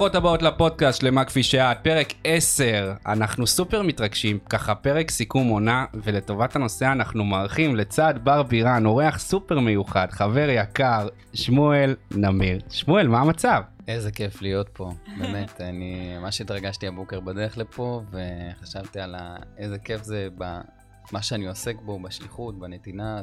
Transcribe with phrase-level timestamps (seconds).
[0.00, 2.94] ברוכות הבאות לפודקאסט למה כפי שאת, פרק 10.
[3.06, 9.18] אנחנו סופר מתרגשים, ככה פרק סיכום עונה, ולטובת הנושא אנחנו מארחים לצד בר בירן, אורח
[9.18, 12.60] סופר מיוחד, חבר יקר, שמואל נמיר.
[12.68, 13.62] שמואל, מה המצב?
[13.88, 19.36] איזה כיף להיות פה, באמת, אני ממש התרגשתי הבוקר בדרך לפה, וחשבתי על ה...
[19.58, 23.20] איזה כיף זה במה שאני עוסק בו, בשליחות, בנתינה,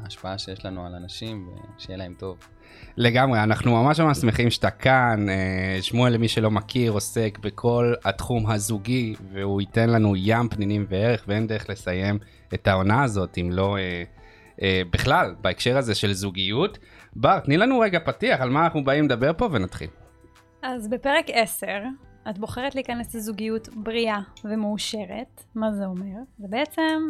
[0.00, 2.38] וההשפעה שיש לנו על אנשים, ושיהיה להם טוב.
[2.96, 5.28] לגמרי, אנחנו ממש ממש שמחים שאתה כאן.
[5.28, 11.24] אה, שמואל, למי שלא מכיר, עוסק בכל התחום הזוגי, והוא ייתן לנו ים פנינים וערך,
[11.28, 12.18] ואין דרך לסיים
[12.54, 14.02] את העונה הזאת, אם לא אה,
[14.62, 16.78] אה, בכלל, בהקשר הזה של זוגיות.
[17.16, 19.88] בר, תני לנו רגע פתיח על מה אנחנו באים לדבר פה ונתחיל.
[20.62, 21.66] אז בפרק 10,
[22.30, 25.44] את בוחרת להיכנס לזוגיות בריאה ומאושרת.
[25.54, 26.16] מה זה אומר?
[26.38, 27.06] זה בעצם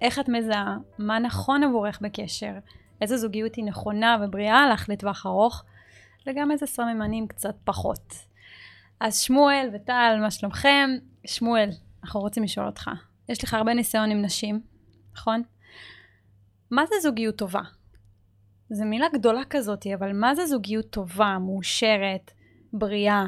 [0.00, 2.52] איך את מזהה מה נכון עבורך בקשר,
[3.00, 5.64] איזה זוגיות היא נכונה ובריאה לך לטווח ארוך,
[6.26, 8.14] וגם איזה סממנים קצת פחות.
[9.00, 10.90] אז שמואל וטל, מה שלומכם?
[11.26, 11.70] שמואל,
[12.04, 12.90] אנחנו רוצים לשאול אותך.
[13.28, 14.60] יש לך הרבה ניסיון עם נשים,
[15.14, 15.42] נכון?
[16.70, 17.62] מה זה זוגיות טובה?
[18.70, 22.30] זו מילה גדולה כזאת, אבל מה זה זוגיות טובה, מאושרת,
[22.72, 23.24] בריאה?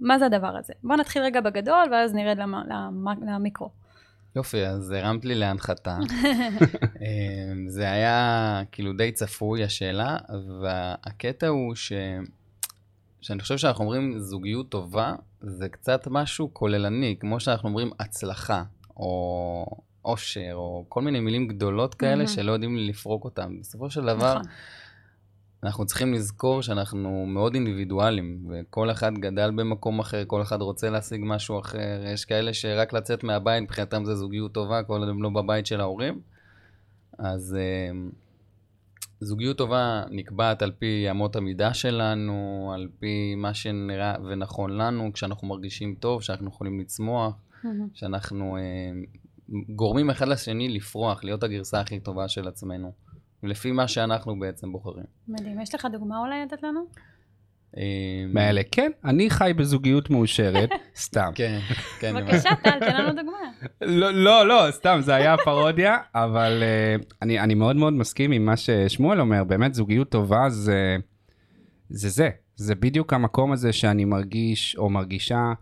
[0.00, 0.72] מה זה הדבר הזה?
[0.84, 2.54] בוא נתחיל רגע בגדול ואז נרד למ...
[2.54, 3.04] למ...
[3.26, 3.70] למיקרו.
[4.36, 5.98] יופי, אז הרמת לי להנחתה.
[7.02, 10.16] אמ, זה היה כאילו די צפוי השאלה,
[10.62, 11.92] והקטע הוא ש...
[13.20, 18.62] שאני חושב שאנחנו אומרים זוגיות טובה, זה קצת משהו כוללני, כמו שאנחנו אומרים הצלחה,
[18.96, 19.66] או
[20.04, 23.60] אושר, או כל מיני מילים גדולות כאלה שלא יודעים לפרוק אותם.
[23.60, 24.52] בסופו של דבר, נכון.
[25.64, 31.20] אנחנו צריכים לזכור שאנחנו מאוד אינדיבידואלים, וכל אחד גדל במקום אחר, כל אחד רוצה להשיג
[31.24, 32.02] משהו אחר.
[32.12, 35.80] יש כאלה שרק לצאת מהבית, מבחינתם זה זוגיות טובה, כל עוד הם לא בבית של
[35.80, 36.20] ההורים.
[37.18, 38.14] אז uh,
[39.20, 45.48] זוגיות טובה נקבעת על פי אמות המידה שלנו, על פי מה שנראה ונכון לנו, כשאנחנו
[45.48, 47.66] מרגישים טוב, שאנחנו יכולים לצמוח, mm-hmm.
[47.94, 53.03] שאנחנו uh, גורמים אחד לשני לפרוח, להיות הגרסה הכי טובה של עצמנו.
[53.46, 55.04] לפי מה שאנחנו בעצם בוחרים.
[55.28, 55.60] מדהים.
[55.60, 56.86] יש לך דוגמה אולי לתת לנו?
[57.76, 57.82] אמ,
[58.32, 61.30] מאלה, כן, אני חי בזוגיות מאושרת, סתם.
[61.34, 61.58] כן,
[62.00, 62.14] כן.
[62.16, 63.38] בבקשה, טל, תן לנו דוגמה.
[63.82, 68.44] לא, לא, לא, סתם, זה היה פרודיה, אבל uh, אני, אני מאוד מאוד מסכים עם
[68.44, 70.96] מה ששמואל אומר, באמת זוגיות טובה זה
[71.88, 75.52] זה, זה, זה בדיוק המקום הזה שאני מרגיש או מרגישה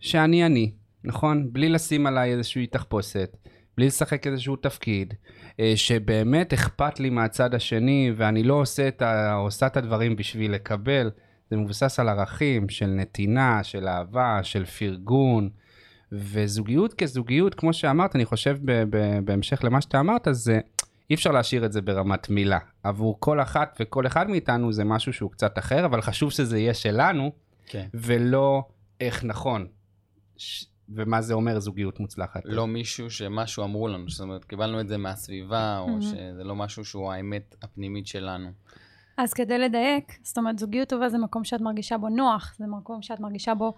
[0.00, 0.72] שאני אני,
[1.04, 1.52] נכון?
[1.52, 3.36] בלי לשים עליי איזושהי תחפושת,
[3.76, 5.14] בלי לשחק איזשהו תפקיד,
[5.60, 10.52] אה, שבאמת אכפת לי מהצד השני, ואני לא עושה את, ה, עושה את הדברים בשביל
[10.52, 11.10] לקבל.
[11.50, 15.48] זה מבוסס על ערכים של נתינה, של אהבה, של פרגון.
[16.12, 20.60] וזוגיות כזוגיות, כמו שאמרת, אני חושב ב- ב- בהמשך למה שאתה אמרת, זה
[21.10, 22.58] אי אפשר להשאיר את זה ברמת מילה.
[22.82, 26.74] עבור כל אחת וכל אחד מאיתנו זה משהו שהוא קצת אחר, אבל חשוב שזה יהיה
[26.74, 27.32] שלנו,
[27.66, 27.86] כן.
[27.94, 28.64] ולא
[29.00, 29.66] איך נכון.
[30.36, 32.40] ש- ומה זה אומר זוגיות מוצלחת.
[32.44, 36.84] לא מישהו שמשהו אמרו לנו, זאת אומרת, קיבלנו את זה מהסביבה, או שזה לא משהו
[36.84, 38.50] שהוא האמת הפנימית שלנו.
[39.18, 43.02] אז כדי לדייק, זאת אומרת, זוגיות טובה זה מקום שאת מרגישה בו נוח, זה מקום
[43.02, 43.74] שאת מרגישה בו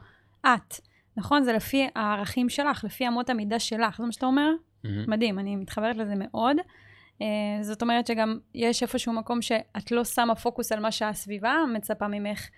[0.46, 0.74] את.
[1.16, 1.42] נכון?
[1.42, 4.50] זה לפי הערכים שלך, לפי אמות המידה שלך, זה מה שאתה אומר?
[4.84, 4.88] Mm-hmm.
[5.08, 6.56] מדהים, אני מתחברת לזה מאוד.
[6.58, 7.22] Uh,
[7.62, 12.48] זאת אומרת שגם יש איפשהו מקום שאת לא שמה פוקוס על מה שהסביבה מצפה ממך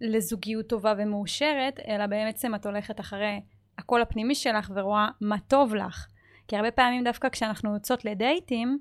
[0.00, 3.40] לזוגיות טובה ומאושרת, אלא בעצם את הולכת אחרי
[3.78, 6.06] הקול הפנימי שלך ורואה מה טוב לך.
[6.48, 8.78] כי הרבה פעמים דווקא כשאנחנו יוצאות לדייטים,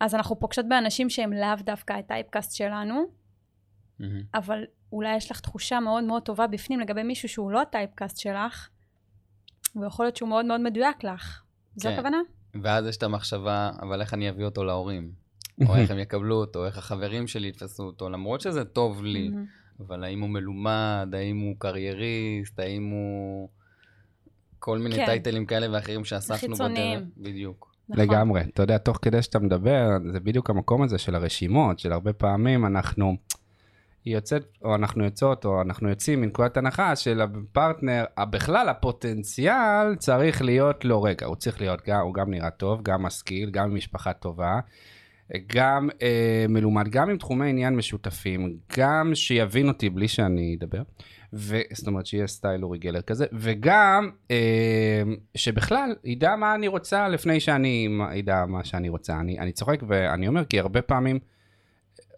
[0.00, 4.04] אז אנחנו פוגשות באנשים שהם לאו דווקא הטייפקאסט שלנו, mm-hmm.
[4.34, 8.68] אבל אולי יש לך תחושה מאוד מאוד טובה בפנים לגבי מישהו שהוא לא הטייפקאסט שלך,
[9.76, 11.42] ויכול להיות שהוא מאוד מאוד מדויק לך.
[11.76, 11.94] זו כן.
[11.94, 12.18] הכוונה?
[12.62, 15.12] ואז יש את המחשבה, אבל איך אני אביא אותו להורים?
[15.68, 19.30] או איך הם יקבלו אותו, איך החברים שלי יתפסו אותו, למרות שזה טוב לי,
[19.80, 23.48] אבל האם הוא מלומד, האם הוא קרייריסט, האם הוא...
[24.60, 25.06] כל מיני כן.
[25.06, 27.02] טייטלים כאלה ואחרים שאספנו בדרך.
[27.16, 27.74] בדיוק.
[27.88, 28.04] נכון.
[28.04, 28.40] לגמרי.
[28.40, 32.66] אתה יודע, תוך כדי שאתה מדבר, זה בדיוק המקום הזה של הרשימות, של הרבה פעמים
[32.66, 33.16] אנחנו...
[34.04, 40.42] היא יוצאת, או אנחנו יוצאות, או אנחנו יוצאים מנקודת הנחה של הפרטנר, בכלל הפוטנציאל צריך
[40.42, 44.12] להיות לו, רגע, הוא צריך להיות, גם, הוא גם נראה טוב, גם משכיל, גם משפחה
[44.12, 44.60] טובה,
[45.46, 50.82] גם אה, מלומד, גם עם תחומי עניין משותפים, גם שיבין אותי בלי שאני אדבר.
[51.32, 51.56] ו...
[51.72, 55.02] זאת אומרת שיהיה סטייל אורי גלר כזה, וגם אה,
[55.34, 59.20] שבכלל ידע מה אני רוצה לפני שאני ידע מה שאני רוצה.
[59.20, 61.18] אני, אני צוחק ואני אומר כי הרבה פעמים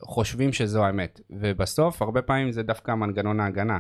[0.03, 3.79] חושבים שזו האמת, ובסוף הרבה פעמים זה דווקא מנגנון ההגנה.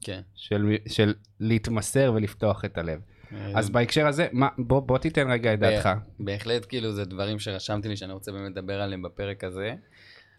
[0.00, 0.20] כן.
[0.34, 3.00] של, של להתמסר ולפתוח את הלב.
[3.32, 5.88] אה, אז בהקשר הזה, מה, בוא, בוא תיתן רגע את דעתך.
[6.20, 9.74] בהחלט, כאילו, זה דברים שרשמתי לי שאני רוצה באמת לדבר עליהם בפרק הזה.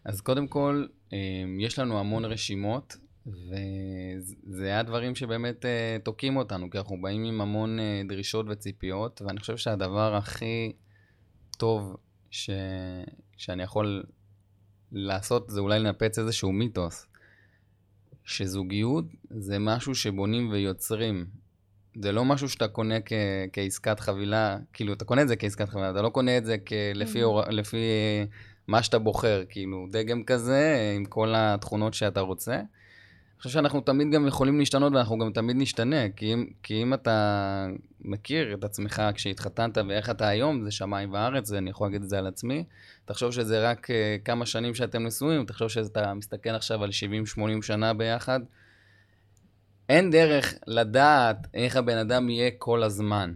[0.04, 1.18] אז קודם כל, אה,
[1.60, 2.96] יש לנו המון רשימות
[3.26, 9.22] וזה היה דברים שבאמת uh, תוקעים אותנו, כי אנחנו באים עם המון uh, דרישות וציפיות,
[9.22, 10.72] ואני חושב שהדבר הכי
[11.58, 11.96] טוב
[12.30, 12.50] ש...
[13.36, 14.04] שאני יכול
[14.92, 17.06] לעשות זה אולי לנפץ איזשהו מיתוס.
[18.24, 21.26] שזוגיות זה משהו שבונים ויוצרים.
[22.02, 23.12] זה לא משהו שאתה קונה כ-
[23.52, 26.72] כעסקת חבילה, כאילו, אתה קונה את זה כעסקת חבילה, אתה לא קונה את זה כ-
[26.94, 27.24] לפי, mm-hmm.
[27.24, 27.42] אור...
[27.50, 27.76] לפי
[28.66, 32.60] מה שאתה בוחר, כאילו, דגם כזה, עם כל התכונות שאתה רוצה.
[33.42, 37.66] חושב שאנחנו תמיד גם יכולים להשתנות ואנחנו גם תמיד נשתנה, כי אם, כי אם אתה
[38.00, 42.18] מכיר את עצמך כשהתחתנת ואיך אתה היום, זה שמיים וארץ, ואני יכול להגיד את זה
[42.18, 42.64] על עצמי.
[43.04, 43.92] תחשוב שזה רק uh,
[44.24, 46.90] כמה שנים שאתם נשואים, תחשוב שאתה מסתכל עכשיו על
[47.36, 48.40] 70-80 שנה ביחד.
[49.88, 53.32] אין דרך לדעת איך הבן אדם יהיה כל הזמן.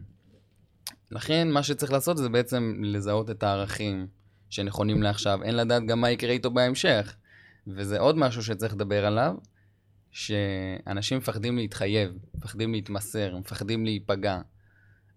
[1.11, 4.07] לכן מה שצריך לעשות זה בעצם לזהות את הערכים
[4.51, 5.43] שנכונים לעכשיו.
[5.43, 7.17] אין לדעת גם מה יקרה איתו בהמשך.
[7.67, 9.35] וזה עוד משהו שצריך לדבר עליו.
[10.17, 14.41] שאנשים מפחדים להתחייב, מפחדים להתמסר, מפחדים להיפגע.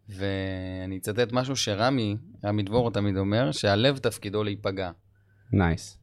[0.10, 4.92] ואני אצטט משהו שרמי, רמי דבורו תמיד אומר, שהלב תפקידו להיפגע.
[5.52, 5.94] נייס.
[5.94, 6.00] Nice.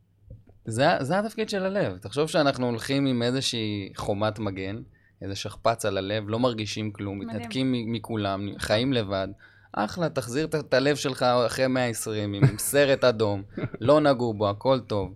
[0.65, 1.99] זה, זה התפקיד של הלב.
[1.99, 4.77] תחשוב שאנחנו הולכים עם איזושהי חומת מגן,
[5.23, 9.29] איזה שכפ"ץ על הלב, לא מרגישים כלום, מתנתקים מכולם, חיים לבד.
[9.73, 13.43] אחלה, תחזיר את הלב שלך אחרי 120 עם סרט אדום,
[13.81, 15.15] לא נגעו בו, הכל טוב.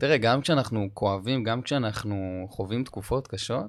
[0.00, 3.66] תראה, גם כשאנחנו כואבים, גם כשאנחנו חווים תקופות קשות,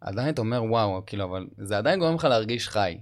[0.00, 2.98] עדיין אתה אומר, וואו, כאילו, אבל זה עדיין גורם לך להרגיש חי.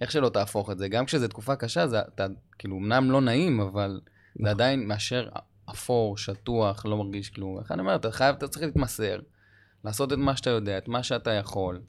[0.00, 0.88] איך שלא תהפוך את זה.
[0.88, 2.26] גם כשזו תקופה קשה, זה, אתה,
[2.58, 4.48] כאילו, אמנם לא נעים, אבל זה נכון.
[4.48, 5.28] עדיין מאשר
[5.70, 7.58] אפור, שטוח, לא מרגיש כלום.
[7.58, 9.18] איך אני אומר, אתה חייב, אתה צריך להתמסר,
[9.84, 11.80] לעשות את מה שאתה יודע, את מה שאתה יכול,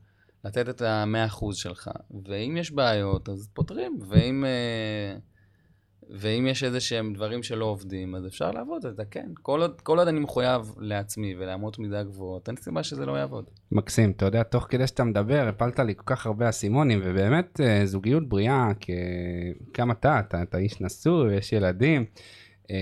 [0.45, 1.89] לתת את המאה אחוז שלך.
[2.25, 4.45] ואם יש בעיות, אז פותרים, ואם...
[4.45, 5.17] אה,
[6.09, 9.29] ואם יש איזה שהם דברים שלא עובדים, אז אפשר לעבוד על כן.
[9.41, 13.45] כל עוד, כל עוד אני מחויב לעצמי ולאמות מידה גבוהות, אין סיבה שזה לא יעבוד.
[13.71, 17.85] מקסים, אתה יודע, תוך כדי שאתה מדבר, הפלת לי כל כך הרבה אסימונים, ובאמת אה,
[17.85, 18.71] זוגיות בריאה,
[19.73, 22.05] כמה אתה, אתה, אתה איש נשוי, יש ילדים.
[22.71, 22.75] אה,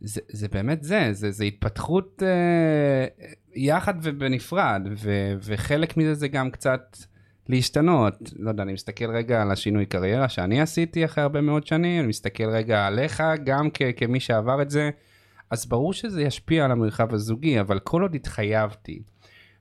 [0.00, 3.06] זה, זה באמת זה, זה, זה התפתחות אה,
[3.54, 6.96] יחד ובנפרד, ו, וחלק מזה זה גם קצת
[7.50, 8.14] להשתנות.
[8.38, 12.08] לא יודע, אני מסתכל רגע על השינוי קריירה שאני עשיתי אחרי הרבה מאוד שנים, אני
[12.08, 14.90] מסתכל רגע עליך גם כ- כמי שעבר את זה,
[15.50, 19.02] אז ברור שזה ישפיע על המרחב הזוגי, אבל כל עוד התחייבתי,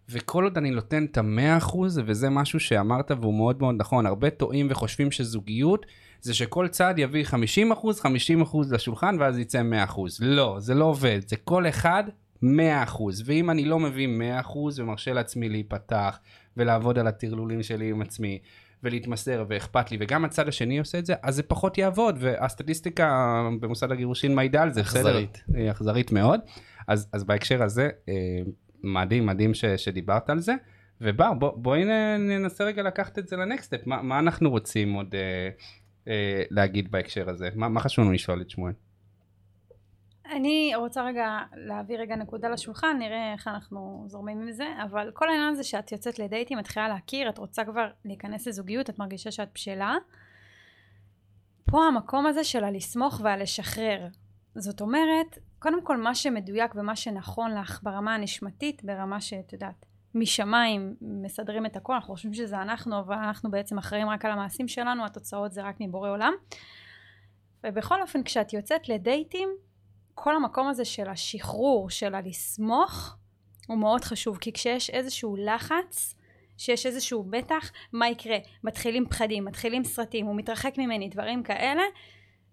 [0.10, 4.30] וכל עוד אני נותן את המאה אחוז, וזה משהו שאמרת והוא מאוד מאוד נכון, הרבה
[4.30, 5.86] טועים וחושבים שזוגיות
[6.22, 10.18] זה שכל צד יביא 50 אחוז, 50 אחוז לשולחן ואז יצא 100 אחוז.
[10.22, 12.04] לא, זה לא עובד, זה כל אחד
[12.42, 16.20] 100 אחוז, ואם אני לא מביא 100 אחוז ומרשה לעצמי להיפתח
[16.60, 18.40] ולעבוד על הטרלולים שלי עם עצמי
[18.84, 23.92] ולהתמסר ואכפת לי וגם הצד השני עושה את זה אז זה פחות יעבוד והסטטיסטיקה במוסד
[23.92, 25.44] הגירושין מעידה על זה אכזרית.
[25.54, 26.40] היא אכזרית מאוד.
[26.88, 28.14] אז, אז בהקשר הזה אה,
[28.84, 30.54] מדהים מדהים ש, שדיברת על זה.
[31.02, 31.86] ובר בוא, בואי
[32.20, 35.50] ננסה רגע לקחת את זה לנקסטפ מה, מה אנחנו רוצים עוד אה,
[36.08, 37.50] אה, להגיד בהקשר הזה?
[37.56, 38.74] מה, מה חשוב לנו לשאול את שמואל.
[40.32, 45.30] אני רוצה רגע להביא רגע נקודה לשולחן, נראה איך אנחנו זורמים עם זה, אבל כל
[45.30, 49.50] העניין הזה שאת יוצאת לדייטים, מתחילה להכיר, את רוצה כבר להיכנס לזוגיות, את מרגישה שאת
[49.56, 49.96] בשלה.
[51.66, 54.08] פה המקום הזה של הלסמוך והלשחרר.
[54.56, 60.96] זאת אומרת, קודם כל מה שמדויק ומה שנכון לך ברמה הנשמתית, ברמה שאת יודעת, משמיים
[61.02, 65.06] מסדרים את הכל, אנחנו חושבים שזה אנחנו, אבל אנחנו בעצם אחראים רק על המעשים שלנו,
[65.06, 66.34] התוצאות זה רק מבורא עולם.
[67.64, 69.50] ובכל אופן, כשאת יוצאת לדייטים,
[70.22, 73.18] כל המקום הזה של השחרור, של הלסמוך,
[73.68, 76.16] הוא מאוד חשוב, כי כשיש איזשהו לחץ,
[76.58, 78.38] שיש איזשהו מתח, מה יקרה?
[78.64, 81.82] מתחילים פחדים, מתחילים סרטים, הוא מתרחק ממני, דברים כאלה,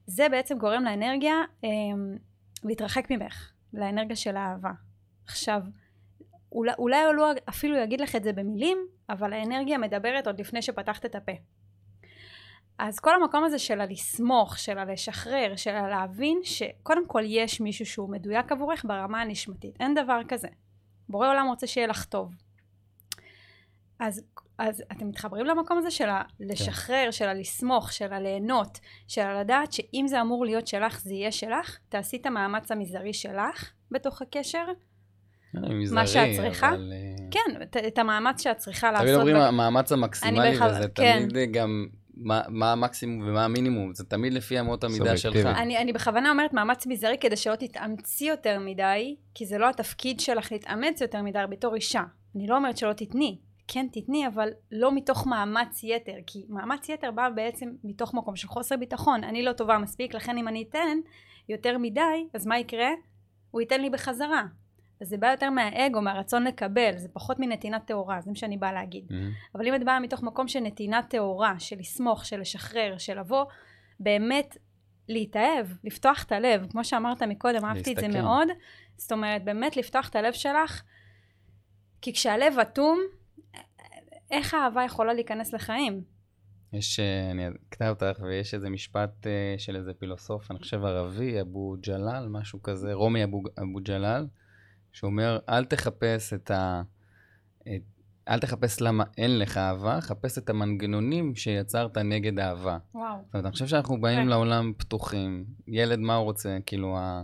[0.06, 1.68] זה בעצם גורם לאנרגיה אה,
[2.64, 4.73] להתרחק ממך, לאנרגיה של האהבה.
[5.25, 5.61] עכשיו,
[6.52, 8.78] אולי, אולי הוא לא אפילו יגיד לך את זה במילים,
[9.11, 11.32] אבל האנרגיה מדברת עוד לפני שפתחת את הפה.
[12.78, 18.11] אז כל המקום הזה של הלסמוך, של הלשחרר, של הלהבין שקודם כל יש מישהו שהוא
[18.11, 19.76] מדויק עבורך ברמה הנשמתית.
[19.80, 20.49] אין דבר כזה.
[21.09, 22.35] בורא עולם רוצה שיהיה לך טוב.
[24.00, 24.25] אז,
[24.59, 26.09] אז אתם מתחברים למקום הזה של
[26.40, 27.12] הלשחרר, כן.
[27.12, 28.78] של הלסמוך, של הליהנות,
[29.09, 31.78] של הלדעת שאם זה אמור להיות שלך, זה יהיה שלך.
[31.88, 34.64] תעשי את המאמץ המזערי שלך בתוך הקשר.
[35.54, 36.68] מזערי, מה שאת צריכה.
[36.68, 36.92] אבל...
[36.92, 39.06] אה, כן, את, המאמץ שאת צריכה לעשות.
[39.06, 41.28] תמיד אומרים המאמץ המקסימלי, וזה כן.
[41.28, 45.46] תמיד גם מה, מה המקסימום ומה המינימום, זה תמיד לפי אמות המידה שלך.
[45.46, 50.20] אני, אני בכוונה אומרת מאמץ מזערי כדי שלא תתאמצי יותר מדי, כי זה לא התפקיד
[50.20, 52.02] שלך להתאמץ יותר מדי בתור אישה.
[52.37, 57.11] אני לא אומרת שלא תתני, כן תתני, אבל לא מתוך מאמץ יתר, כי מאמץ יתר
[57.11, 59.25] בא בעצם מתוך מקום של חוסר ביטחון.
[59.25, 60.99] אני לא טובה מספיק, לכן אם אני אתן
[61.49, 62.90] יותר מדי, אז מה יקרה?
[63.50, 64.42] הוא ייתן לי בחזרה.
[65.00, 68.72] אז זה בא יותר מהאגו, מהרצון לקבל, זה פחות מנתינת טהורה, זה מה שאני באה
[68.72, 69.04] להגיד.
[69.08, 69.54] Mm-hmm.
[69.54, 73.44] אבל אם את באה מתוך מקום של נתינת טהורה, של לסמוך, של לשחרר, של לבוא,
[74.00, 74.56] באמת
[75.08, 78.08] להתאהב, לפתוח את הלב, כמו שאמרת מקודם, אהבתי את זה.
[78.08, 78.48] מאוד.
[78.96, 80.82] זאת אומרת, באמת לפתוח את הלב שלך,
[82.00, 83.00] כי כשהלב אטום,
[84.30, 86.02] איך האהבה יכולה להיכנס לחיים?
[86.72, 91.40] יש, אה, אני אקטע אותך, ויש איזה משפט אה, של איזה פילוסוף, אני חושב ערבי,
[91.40, 94.26] אבו ג'לאל, משהו כזה, רומי אבו, אבו ג'לאל,
[94.96, 96.82] שאומר, אל תחפש את ה...
[97.62, 97.82] את,
[98.28, 102.78] אל תחפש למה אין לך אהבה, חפש את המנגנונים שיצרת נגד אהבה.
[102.94, 103.16] וואו.
[103.24, 104.28] זאת אומרת, אני חושב שאנחנו באים כן.
[104.28, 105.44] לעולם פתוחים.
[105.68, 106.58] ילד, מה הוא רוצה?
[106.66, 107.22] כאילו, ה...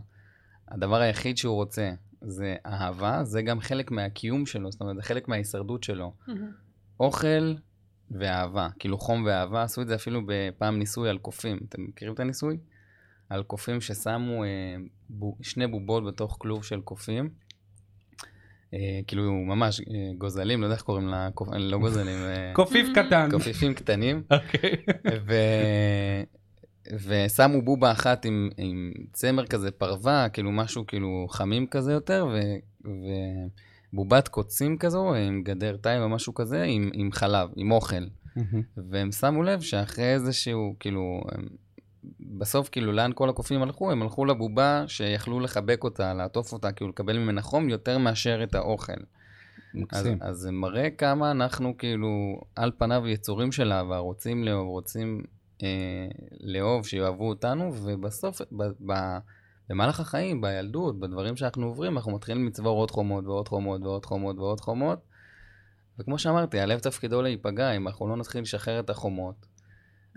[0.69, 5.29] הדבר היחיד שהוא רוצה זה אהבה, זה גם חלק מהקיום שלו, זאת אומרת, זה חלק
[5.29, 6.13] מההישרדות שלו.
[7.01, 7.55] אוכל
[8.11, 11.61] ואהבה, כאילו חום ואהבה, עשו את זה אפילו בפעם ניסוי על קופים.
[11.69, 12.59] אתם מכירים את הניסוי?
[13.33, 14.49] על קופים ששמו אה,
[15.09, 17.31] בו, שני בובות בתוך כלוב של קופים.
[18.75, 21.29] אה, כאילו ממש אה, גוזלים, לא יודע איך קוראים לה.
[21.59, 23.29] לא גוזלים, אה, קופיף קטן.
[23.31, 24.23] קופיפים קטנים.
[24.31, 24.77] אוקיי.
[26.93, 32.41] ושמו בובה אחת עם, עם צמר כזה פרווה, כאילו משהו כאילו חמים כזה יותר, ו...
[33.93, 38.05] ובובת קוצים כזו, עם גדר תיל או משהו כזה, עם, עם חלב, עם אוכל.
[38.91, 41.47] והם שמו לב שאחרי איזשהו, כאילו, הם...
[42.21, 43.91] בסוף כאילו לאן כל הקופים הלכו?
[43.91, 48.55] הם הלכו לבובה שיכלו לחבק אותה, לעטוף אותה, כאילו לקבל ממנה חום יותר מאשר את
[48.55, 48.93] האוכל.
[48.93, 50.19] אז, מקסים.
[50.21, 55.23] אז זה מראה כמה אנחנו כאילו על פניו יצורים של אהבה, רוצים לאהוב, רוצים
[55.63, 56.09] אה,
[56.41, 59.19] לאהוב, שיאהבו אותנו, ובסוף, ב, ב,
[59.69, 64.39] במהלך החיים, בילדות, בדברים שאנחנו עוברים, אנחנו מתחילים לצבור עוד חומות ועוד חומות ועוד חומות
[64.39, 64.99] ועוד חומות.
[65.99, 69.47] וכמו שאמרתי, הלב תפקידו להיפגע אם אנחנו לא נתחיל לשחרר את החומות.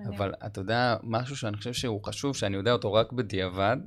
[0.08, 3.78] אבל אתה יודע, משהו שאני חושב שהוא חשוב, שאני יודע אותו רק בדיעבד,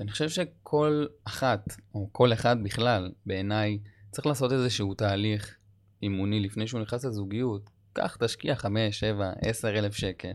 [0.00, 3.78] אני חושב שכל אחת, או כל אחד בכלל, בעיניי,
[4.10, 5.56] צריך לעשות איזשהו תהליך
[6.02, 7.70] אימוני לפני שהוא נכנס לזוגיות.
[7.92, 10.32] קח, תשקיע 5, 7, 10 אלף שקל.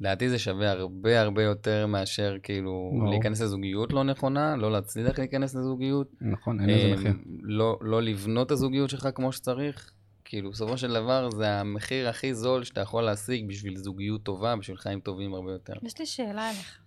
[0.00, 3.10] לדעתי זה שווה הרבה הרבה יותר מאשר כאילו ברור.
[3.10, 6.10] להיכנס לזוגיות לא נכונה, לא להצליח להיכנס לזוגיות.
[6.20, 7.12] נכון, אין לזה אה, מחיר.
[7.42, 9.92] לא, לא לבנות את הזוגיות שלך כמו שצריך.
[10.32, 14.76] כאילו, בסופו של דבר זה המחיר הכי זול שאתה יכול להשיג בשביל זוגיות טובה, בשביל
[14.76, 15.72] חיים טובים הרבה יותר.
[15.82, 16.80] יש לי שאלה אליך.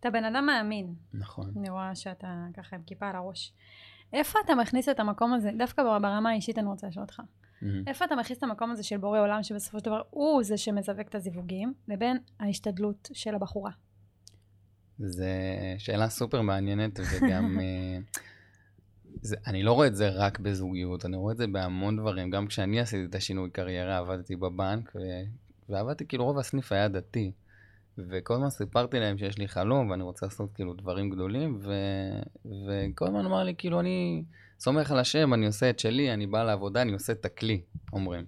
[0.00, 1.52] אתה בן אדם מאמין, נכון.
[1.56, 3.52] אני רואה שאתה ככה עם כיפה על הראש.
[4.12, 7.20] איפה אתה מכניס את המקום הזה, דווקא ברמה האישית אני רוצה לשאול אותך,
[7.62, 7.82] מהמם.
[7.86, 11.08] איפה אתה מכניס את המקום הזה של בורא עולם שבסופו של דבר הוא זה שמזווק
[11.08, 13.70] את הזיווגים, לבין ההשתדלות של הבחורה?
[14.98, 15.24] זו
[15.78, 17.58] שאלה סופר מעניינת, וגם...
[19.24, 22.30] זה, אני לא רואה את זה רק בזוגיות, אני רואה את זה בהמון דברים.
[22.30, 24.98] גם כשאני עשיתי את השינוי קריירה, עבדתי בבנק, ו...
[25.68, 27.32] ועבדתי, כאילו רוב הסניף היה דתי.
[27.98, 31.72] וכל הזמן סיפרתי להם שיש לי חלום, ואני רוצה לעשות כאילו דברים גדולים, ו...
[32.44, 34.24] וכל הזמן אמר לי, כאילו, אני
[34.60, 37.60] סומך על השם, אני עושה את שלי, אני בא לעבודה, אני עושה את הכלי,
[37.92, 38.24] אומרים.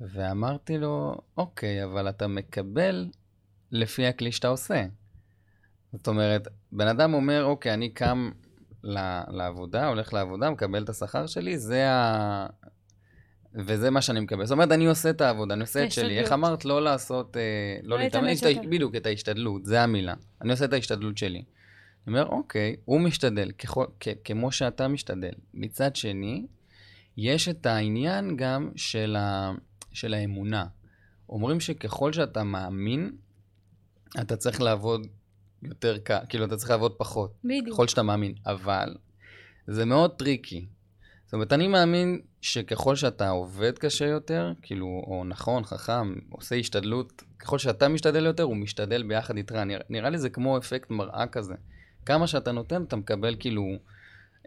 [0.00, 3.10] ואמרתי לו, אוקיי, אבל אתה מקבל
[3.70, 4.84] לפי הכלי שאתה עושה.
[5.92, 8.30] זאת אומרת, בן אדם אומר, אוקיי, אני קם
[9.28, 12.46] לעבודה, הולך לעבודה, מקבל את השכר שלי, זה ה...
[13.54, 14.44] וזה מה שאני מקבל.
[14.44, 16.18] זאת אומרת, אני עושה את העבודה, אני עושה את שלי.
[16.18, 16.32] איך.
[16.32, 16.64] אמרת?
[16.64, 17.42] לא לעשות, אה,
[17.82, 18.42] לא לא להתאמץ.
[18.70, 20.14] בדיוק, את ההשתדלות, זה המילה.
[20.42, 21.38] אני עושה את ההשתדלות שלי.
[21.38, 21.44] אני
[22.06, 25.32] אומר, אוקיי, הוא משתדל, ככל, כ- כמו שאתה משתדל.
[25.54, 26.46] מצד שני,
[27.16, 29.52] יש את העניין גם של, ה,
[29.92, 30.66] של האמונה.
[31.28, 33.10] אומרים שככל שאתה מאמין,
[34.20, 35.06] אתה צריך לעבוד
[35.64, 37.34] יותר קל, כאילו אתה צריך לעבוד פחות.
[37.44, 37.68] בדיוק.
[37.68, 38.94] ככל שאתה מאמין, אבל
[39.66, 40.66] זה מאוד tricky.
[41.24, 47.22] זאת אומרת, אני מאמין שככל שאתה עובד קשה יותר, כאילו, או נכון, חכם, עושה השתדלות,
[47.38, 49.54] ככל שאתה משתדל יותר, הוא משתדל ביחד איתך.
[49.54, 51.54] נראה, נראה לי זה כמו אפקט מראה כזה.
[52.06, 53.64] כמה שאתה נותן, אתה מקבל כאילו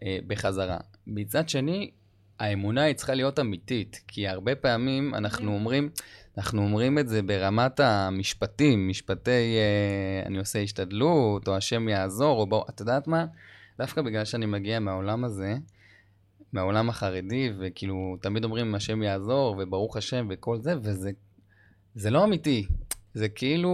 [0.04, 0.78] אה, בחזרה.
[1.08, 1.92] מצד שני,
[2.40, 5.54] האמונה היא צריכה להיות אמיתית, כי הרבה פעמים אנחנו.
[5.54, 5.90] אומרים,
[6.38, 12.48] אנחנו אומרים את זה ברמת המשפטים, משפטי אה, אני עושה השתדלות, או השם יעזור, או
[12.48, 13.26] בוא, את יודעת מה?
[13.78, 15.56] דווקא בגלל שאני מגיע מהעולם הזה,
[16.54, 21.12] מהעולם החרדי, וכאילו, תמיד אומרים השם יעזור, וברוך השם, וכל זה, וזה
[21.96, 22.68] זה לא אמיתי.
[23.14, 23.72] זה כאילו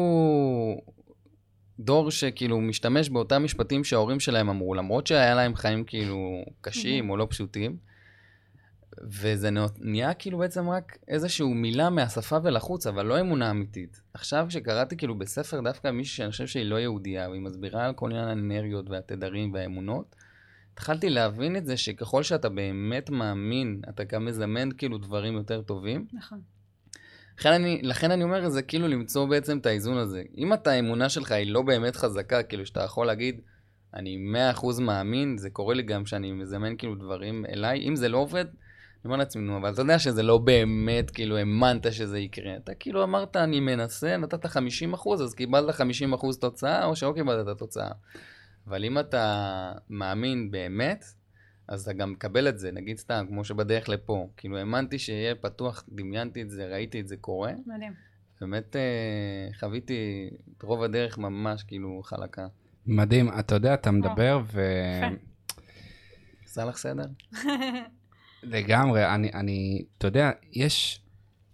[1.79, 7.17] דור שכאילו משתמש באותם משפטים שההורים שלהם אמרו, למרות שהיה להם חיים כאילו קשים או
[7.17, 7.77] לא פשוטים,
[9.01, 14.01] וזה נה- נהיה כאילו בעצם רק איזושהי מילה מהשפה ולחוץ, אבל לא אמונה אמיתית.
[14.13, 18.11] עכשיו כשקראתי כאילו בספר דווקא מישהי שאני חושב שהיא לא יהודייה, והיא מסבירה על כל
[18.11, 20.15] עניין האנרגיות והתדרים והאמונות,
[20.73, 26.05] התחלתי להבין את זה שככל שאתה באמת מאמין, אתה גם מזמן כאילו דברים יותר טובים.
[26.13, 26.41] נכון.
[27.39, 30.23] לכן אני, לכן אני אומר, זה כאילו למצוא בעצם את האיזון הזה.
[30.37, 33.41] אם אתה, האמונה שלך היא לא באמת חזקה, כאילו שאתה יכול להגיד,
[33.93, 38.09] אני מאה אחוז מאמין, זה קורה לי גם שאני מזמן כאילו דברים אליי, אם זה
[38.09, 38.45] לא עובד,
[39.05, 42.57] אומר לעצמי, נו, אבל אתה יודע שזה לא באמת, כאילו, האמנת שזה יקרה.
[42.57, 47.13] אתה כאילו אמרת, אני מנסה, נתת 50 אחוז, אז קיבלת 50 אחוז תוצאה, או שלא
[47.15, 47.91] קיבלת את התוצאה.
[48.67, 51.05] אבל אם אתה מאמין באמת,
[51.67, 54.27] אז אתה גם מקבל את זה, נגיד סתם, כמו שבדרך לפה.
[54.37, 57.51] כאילו, האמנתי שיהיה פתוח, דמיינתי את זה, ראיתי את זה קורה.
[57.65, 57.93] מדהים.
[58.41, 62.47] באמת אה, חוויתי את רוב הדרך ממש כאילו חלקה.
[62.85, 64.61] מדהים, אתה יודע, אתה מדבר ו...
[66.45, 67.05] עשה לך סדר?
[68.43, 71.01] לגמרי, אני, אני, אתה יודע, יש,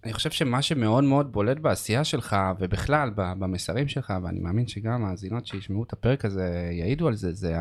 [0.03, 5.45] אני חושב שמה שמאוד מאוד בולט בעשייה שלך, ובכלל במסרים שלך, ואני מאמין שגם המאזינות
[5.45, 7.55] שישמעו את הפרק הזה יעידו על זה, זה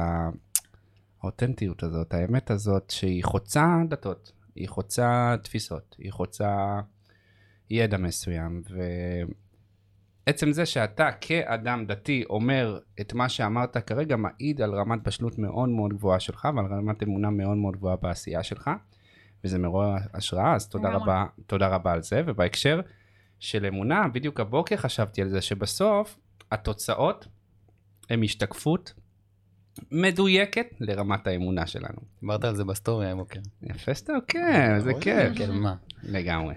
[1.22, 6.80] האותנטיות הזאת, האמת הזאת, שהיא חוצה דתות, היא חוצה תפיסות, היא חוצה
[7.70, 8.62] ידע מסוים,
[10.26, 15.68] ועצם זה שאתה כאדם דתי אומר את מה שאמרת כרגע, מעיד על רמת בשלות מאוד
[15.68, 18.70] מאוד גבוהה שלך, ועל רמת אמונה מאוד מאוד גבוהה בעשייה שלך.
[19.44, 22.22] וזה מעורר השראה, אז תודה רבה, תודה רבה על זה.
[22.26, 22.80] ובהקשר
[23.38, 26.18] של אמונה, בדיוק הבוקר חשבתי על זה, שבסוף
[26.52, 27.28] התוצאות
[28.10, 28.94] הן השתקפות
[29.92, 31.98] מדויקת לרמת האמונה שלנו.
[32.20, 33.40] דיברת על זה בסטורי הבוקר.
[33.62, 35.32] יפה שאתה עוקב, זה כיף.
[35.38, 35.74] כן, מה?
[36.02, 36.54] לגמרי.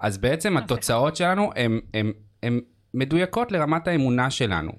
[0.00, 1.50] אז בעצם התוצאות שלנו
[2.42, 2.60] הן
[2.94, 4.72] מדויקות לרמת האמונה שלנו.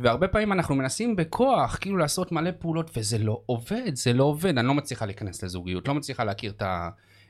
[0.00, 4.58] והרבה פעמים אנחנו מנסים בכוח כאילו לעשות מלא פעולות וזה לא עובד, זה לא עובד,
[4.58, 6.88] אני לא מצליחה להיכנס לזוגיות, לא מצליחה להכיר את, ה,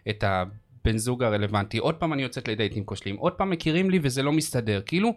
[0.09, 4.23] את הבן זוג הרלוונטי, עוד פעם אני יוצאת לדייטים כושלים, עוד פעם מכירים לי וזה
[4.23, 5.15] לא מסתדר, כאילו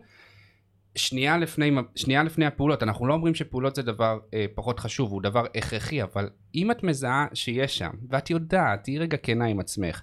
[0.96, 5.22] שנייה לפני, שנייה לפני הפעולות, אנחנו לא אומרים שפעולות זה דבר אה, פחות חשוב, הוא
[5.22, 10.02] דבר הכרחי, אבל אם את מזהה שיש שם, ואת יודעת, תהיי רגע כנה עם עצמך,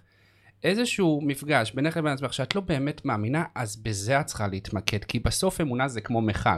[0.65, 5.19] איזשהו מפגש בינך לבין עצמך שאת לא באמת מאמינה, אז בזה את צריכה להתמקד, כי
[5.19, 6.51] בסוף אמונה זה כמו מכל.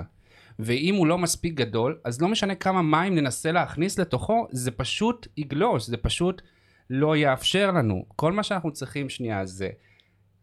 [0.59, 5.27] ואם הוא לא מספיק גדול, אז לא משנה כמה מים ננסה להכניס לתוכו, זה פשוט
[5.37, 6.43] יגלוש, זה פשוט
[6.91, 8.05] לא יאפשר לנו.
[8.17, 9.69] כל מה שאנחנו צריכים שנייה זה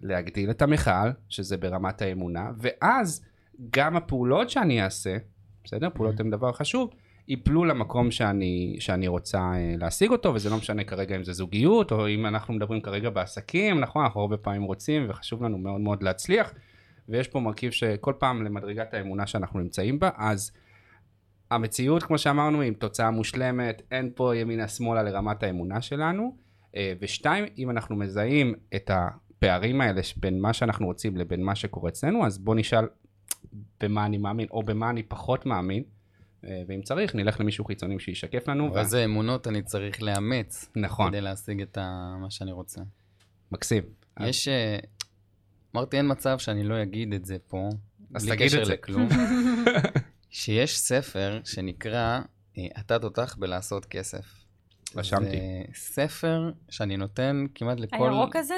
[0.02, 3.26] להגדיל את המכל, שזה ברמת האמונה, ואז
[3.72, 5.18] גם הפעולות שאני אעשה,
[5.64, 5.90] בסדר?
[5.94, 6.90] פעולות הן דבר חשוב,
[7.28, 11.92] ייפלו למקום שאני, שאני רוצה אה, להשיג אותו, וזה לא משנה כרגע אם זה זוגיות,
[11.92, 14.04] או אם אנחנו מדברים כרגע בעסקים, נכון?
[14.04, 16.54] אנחנו הרבה פעמים רוצים, וחשוב לנו מאוד מאוד להצליח.
[17.10, 20.52] ויש פה מרכיב שכל פעם למדרגת האמונה שאנחנו נמצאים בה, אז
[21.52, 26.36] המציאות, כמו שאמרנו, היא תוצאה מושלמת, אין פה ימינה שמאלה לרמת האמונה שלנו.
[26.76, 31.90] אה, ושתיים, אם אנחנו מזהים את הפערים האלה בין מה שאנחנו רוצים לבין מה שקורה
[31.90, 32.86] אצלנו, אז בוא נשאל
[33.82, 35.84] במה אני מאמין, או במה אני פחות מאמין.
[36.46, 38.74] אה, ואם צריך, נלך למישהו חיצוני שישקף לנו.
[38.74, 39.06] ואיזה ו...
[39.06, 40.70] אמונות אני צריך לאמץ.
[40.76, 41.10] נכון.
[41.10, 41.78] כדי להשיג את
[42.22, 42.82] מה שאני רוצה.
[43.52, 43.84] מקסים.
[44.20, 44.48] יש.
[44.48, 44.78] אה,
[45.76, 47.70] אמרתי, אין מצב שאני לא אגיד את זה פה,
[48.16, 49.10] אז בלי קשר לכלום.
[50.30, 52.20] שיש ספר שנקרא
[52.58, 54.26] אה, "אתה תותח בלעשות כסף".
[54.96, 55.26] רשמתי.
[55.26, 58.10] זה ספר שאני נותן כמעט לכל...
[58.10, 58.56] הירוק הזה?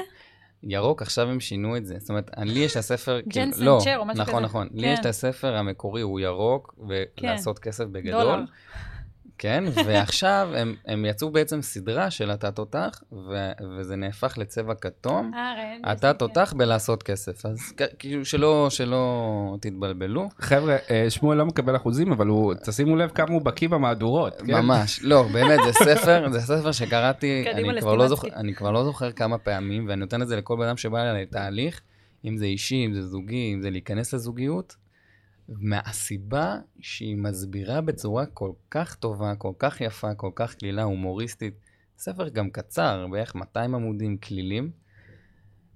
[0.63, 1.95] ירוק, עכשיו הם שינו את זה.
[1.99, 3.19] זאת אומרת, לי יש את הספר...
[3.27, 4.45] ג'נסן לא, צ'ר או משהו נכון, כזה.
[4.45, 4.79] נכון, נכון.
[4.81, 5.01] לי יש כן.
[5.01, 7.69] את הספר המקורי, הוא ירוק, ולעשות כן.
[7.69, 8.21] כסף בגדול.
[8.21, 8.43] דולר.
[9.41, 15.31] כן, ועכשיו הם, הם יצאו בעצם סדרה של אתה תותח, ו, וזה נהפך לצבע כתום.
[15.33, 17.45] אה, אתה תותח בלעשות כסף.
[17.45, 20.29] אז כאילו שלא, שלא תתבלבלו.
[20.39, 24.41] חבר'ה, אה, שמואל לא מקבל אחוזים, אבל הוא, תשימו לב כמה הוא בקיא במהדורות.
[24.47, 24.53] כן?
[24.53, 28.83] ממש, לא, באמת, זה ספר, זה ספר שקראתי, אני כבר, לא זוכר, אני כבר לא
[28.83, 31.81] זוכר כמה פעמים, ואני נותן את זה לכל בן אדם שבא אליי לתהליך,
[32.25, 34.75] אם זה אישי, אם זה זוגי, אם זה להיכנס לזוגיות.
[35.49, 41.53] מהסיבה שהיא מסבירה בצורה כל כך טובה, כל כך יפה, כל כך קלילה, הומוריסטית.
[41.97, 44.71] ספר גם קצר, בערך 200 עמודים כלילים,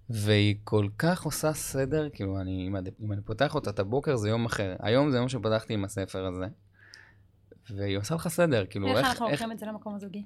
[0.09, 4.15] והיא כל כך עושה סדר, כאילו, אני, אם, אני, אם אני פותח אותה את הבוקר
[4.15, 4.75] זה יום אחר.
[4.79, 6.45] היום זה יום שפתחתי עם הספר הזה,
[7.69, 8.97] והיא עושה לך סדר, כאילו, איך...
[8.97, 10.25] איך אנחנו לוקחים את זה למקום הזוגי?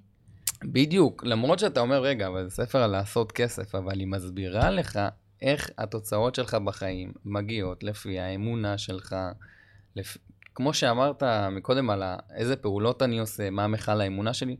[0.63, 4.99] בדיוק, למרות שאתה אומר, רגע, אבל זה ספר על לעשות כסף, אבל היא מסבירה לך
[5.41, 9.15] איך התוצאות שלך בחיים מגיעות לפי האמונה שלך.
[9.95, 10.17] לפ...
[10.56, 12.04] כמו שאמרת מקודם על
[12.36, 14.58] איזה פעולות אני עושה, מה המכל האמונה שלי,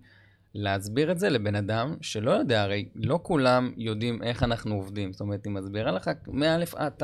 [0.53, 5.11] להסביר את זה לבן אדם שלא יודע, הרי לא כולם יודעים איך אנחנו עובדים.
[5.11, 6.93] זאת אומרת, היא מסבירה לך מא' עד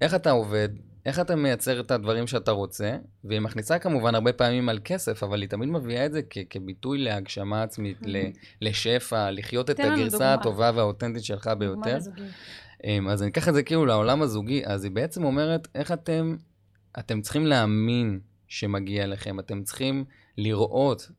[0.00, 0.68] איך אתה עובד,
[1.06, 5.40] איך אתה מייצר את הדברים שאתה רוצה, והיא מכניסה כמובן הרבה פעמים על כסף, אבל
[5.40, 7.98] היא תמיד מביאה את זה כ- כביטוי להגשמה עצמית,
[8.60, 11.98] לשפע, לחיות את הגרסה הטובה והאותנטית שלך ביותר.
[12.84, 16.36] אמ, אז אני אקח את זה כאילו לעולם הזוגי, אז היא בעצם אומרת, איך אתם,
[16.98, 20.04] אתם צריכים להאמין שמגיע לכם, אתם צריכים
[20.38, 21.10] לראות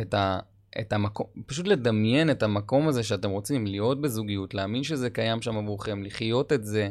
[0.00, 0.38] את ה...
[0.80, 5.56] את המקום, פשוט לדמיין את המקום הזה שאתם רוצים, להיות בזוגיות, להאמין שזה קיים שם
[5.56, 6.88] עבורכם, לחיות את זה,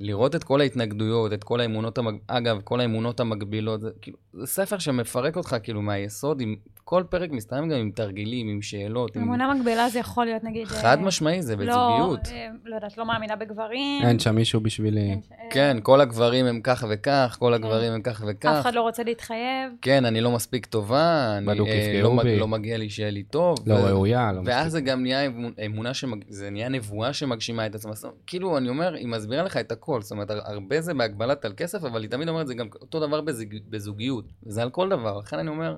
[0.00, 2.14] לראות את כל ההתנגדויות, את כל האמונות, המג...
[2.26, 7.30] אגב, כל האמונות המקבילות, זה, כאילו, זה ספר שמפרק אותך כאילו מהיסוד, עם כל פרק
[7.30, 9.16] מסתיים גם עם תרגילים, עם שאלות.
[9.16, 9.58] אמונה עם...
[9.58, 10.66] מקבילה זה יכול להיות נגיד...
[10.66, 12.28] חד אה, משמעי, זה בזוגיות.
[12.28, 14.02] לא, אה, לא יודעת, לא מאמינה בגברים.
[14.06, 15.10] אין שם מישהו בשבילי.
[15.10, 15.16] אה,
[15.50, 17.54] כן, כל הגברים הם כך וכך, כל כן.
[17.54, 18.48] הגברים הם כך וכך.
[18.48, 19.72] אף אחד לא רוצה להתחייב.
[19.82, 22.26] כן, אני לא מספיק טובה, אני אה, לא, מג...
[22.26, 23.58] לא מגיע לי שיהיה לי טוב.
[23.66, 23.84] לא ו...
[23.84, 24.54] ראויה, לא מספיק.
[24.54, 25.30] ואז זה גם נהיה
[25.66, 26.24] אמונה, שמג...
[26.28, 27.92] זה נהיה נבואה שמגשימה את עצמה.
[28.26, 30.02] כאילו, אני אומר, היא מסבירה לך את הכל.
[30.02, 33.20] זאת אומרת, הרבה זה בהגבלת על כסף, אבל היא תמיד אומרת, זה גם אותו דבר
[33.20, 33.48] בזוג...
[33.68, 34.24] בזוגיות.
[34.42, 35.18] זה על כל דבר.
[35.18, 35.76] לכן אני אומר,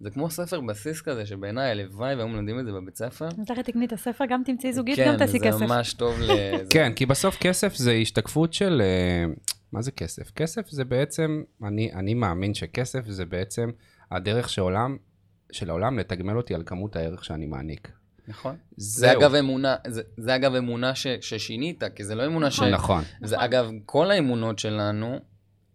[0.00, 3.28] זה כמו ספר בסיס כזה, שבעיניי הלוואי והיו מלמדים את זה בבית ספר.
[3.28, 5.50] אז לכי תקני את הספר, גם תמצאי זוגית, גם תעשי כסף.
[5.50, 6.30] כן, זה ממש טוב ל...
[6.74, 8.82] כן, כי בסוף כסף זה השתקפות של...
[8.84, 9.34] אה,
[9.72, 10.30] מה זה כסף?
[10.30, 13.70] כסף זה בעצם, אני, אני מאמין שכסף זה בעצם
[14.10, 14.96] הדרך שעולם,
[15.52, 17.92] של העולם לתגמל אותי על כמות הערך שאני מעניק.
[18.28, 18.56] נכון.
[18.76, 22.60] זה אגב אמונה, זה, זה אגב אמונה ש, ששינית, כי זה לא אמונה ש...
[22.60, 23.02] נכון.
[23.22, 25.18] זה אגב, כל האמונות שלנו,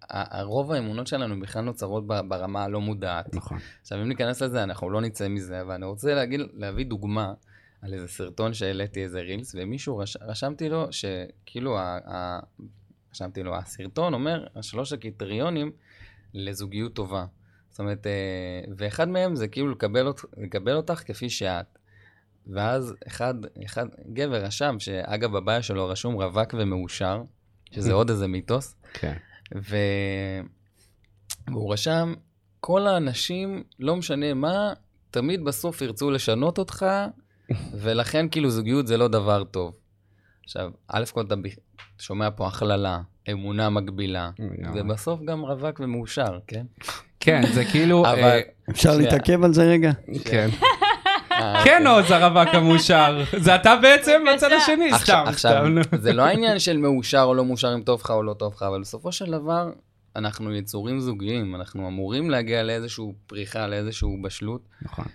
[0.09, 3.35] הרוב האמונות שלנו בכלל נוצרות ברמה הלא מודעת.
[3.35, 3.57] נכון.
[3.81, 7.33] עכשיו, אם ניכנס לזה, אנחנו לא נצא מזה, אבל אני רוצה להגיד, להביא דוגמה
[7.81, 12.39] על איזה סרטון שהעליתי, איזה רילס, ומישהו, רש, רשמתי לו שכאילו, ה, ה,
[13.13, 15.71] רשמתי לו, הסרטון אומר, השלוש הקריטריונים
[16.33, 17.25] לזוגיות טובה.
[17.69, 21.65] זאת אומרת, אה, ואחד מהם זה כאילו לקבל, אות, לקבל אותך כפי שאת.
[22.47, 23.33] ואז אחד,
[23.65, 27.21] אחד, גבר רשם, שאגב, בבעיה שלו רשום רווק ומאושר,
[27.71, 28.75] שזה עוד איזה מיתוס.
[28.93, 29.13] כן.
[29.55, 29.75] ו...
[31.47, 32.13] והוא רשם,
[32.59, 34.73] כל האנשים, לא משנה מה,
[35.11, 36.85] תמיד בסוף ירצו לשנות אותך,
[37.81, 39.75] ולכן כאילו זוגיות זה לא דבר טוב.
[40.43, 41.35] עכשיו, א' כל אתה
[41.99, 43.01] שומע פה הכללה,
[43.31, 44.29] אמונה מגבילה,
[44.75, 46.65] ובסוף גם רווק ומאושר, כן?
[47.19, 48.05] כן, זה כאילו...
[48.05, 48.19] אבל...
[48.19, 49.91] אה, אפשר להתעכב על זה רגע?
[50.25, 50.49] כן.
[51.31, 52.01] אה, כן, אוקיי.
[52.01, 53.23] עוז הרווק המאושר.
[53.37, 55.23] זה אתה בעצם בצד השני, סתם.
[55.27, 55.65] עכשיו,
[55.97, 58.63] זה לא העניין של מאושר או לא מאושר, אם טוב לך או לא טוב לך,
[58.63, 59.69] אבל בסופו של דבר,
[60.15, 64.61] אנחנו יצורים זוגיים, אנחנו אמורים להגיע לאיזושהי פריחה, לאיזושהי בשלות.
[64.81, 65.05] נכון.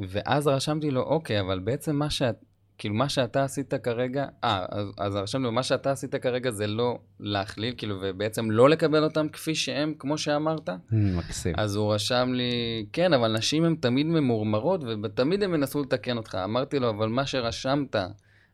[0.00, 2.36] ואז רשמתי לו, אוקיי, אבל בעצם מה שאת...
[2.78, 6.98] כאילו, מה שאתה עשית כרגע, אה, אז, אז רשמנו, מה שאתה עשית כרגע זה לא
[7.20, 10.68] להכליל, כאילו, ובעצם לא לקבל אותם כפי שהם, כמו שאמרת.
[10.92, 11.54] מקסים.
[11.56, 16.38] אז הוא רשם לי, כן, אבל נשים הן תמיד ממורמרות, ותמיד הם ינסו לתקן אותך.
[16.44, 17.96] אמרתי לו, אבל מה שרשמת,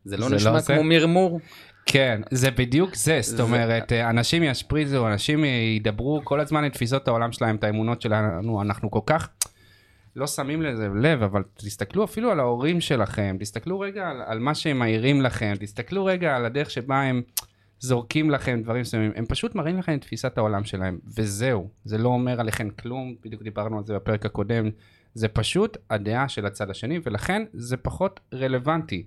[0.05, 0.83] זה לא זה נשמע לא כמו זה?
[0.83, 1.39] מרמור.
[1.85, 7.07] כן, זה בדיוק זה, זאת אומרת, אה, אנשים ישפריזו, אנשים ידברו כל הזמן את תפיסות
[7.07, 9.29] העולם שלהם, את האמונות שלנו, אנחנו כל כך...
[10.15, 14.55] לא שמים לזה לב, אבל תסתכלו אפילו על ההורים שלכם, תסתכלו רגע על, על מה
[14.55, 17.21] שהם מעירים לכם, תסתכלו רגע על הדרך שבה הם
[17.79, 22.09] זורקים לכם דברים מסוימים, הם פשוט מראים לכם את תפיסת העולם שלהם, וזהו, זה לא
[22.09, 24.69] אומר עליכם כלום, בדיוק דיברנו על זה בפרק הקודם,
[25.13, 29.03] זה פשוט הדעה של הצד השני, ולכן זה פחות רלוונטי.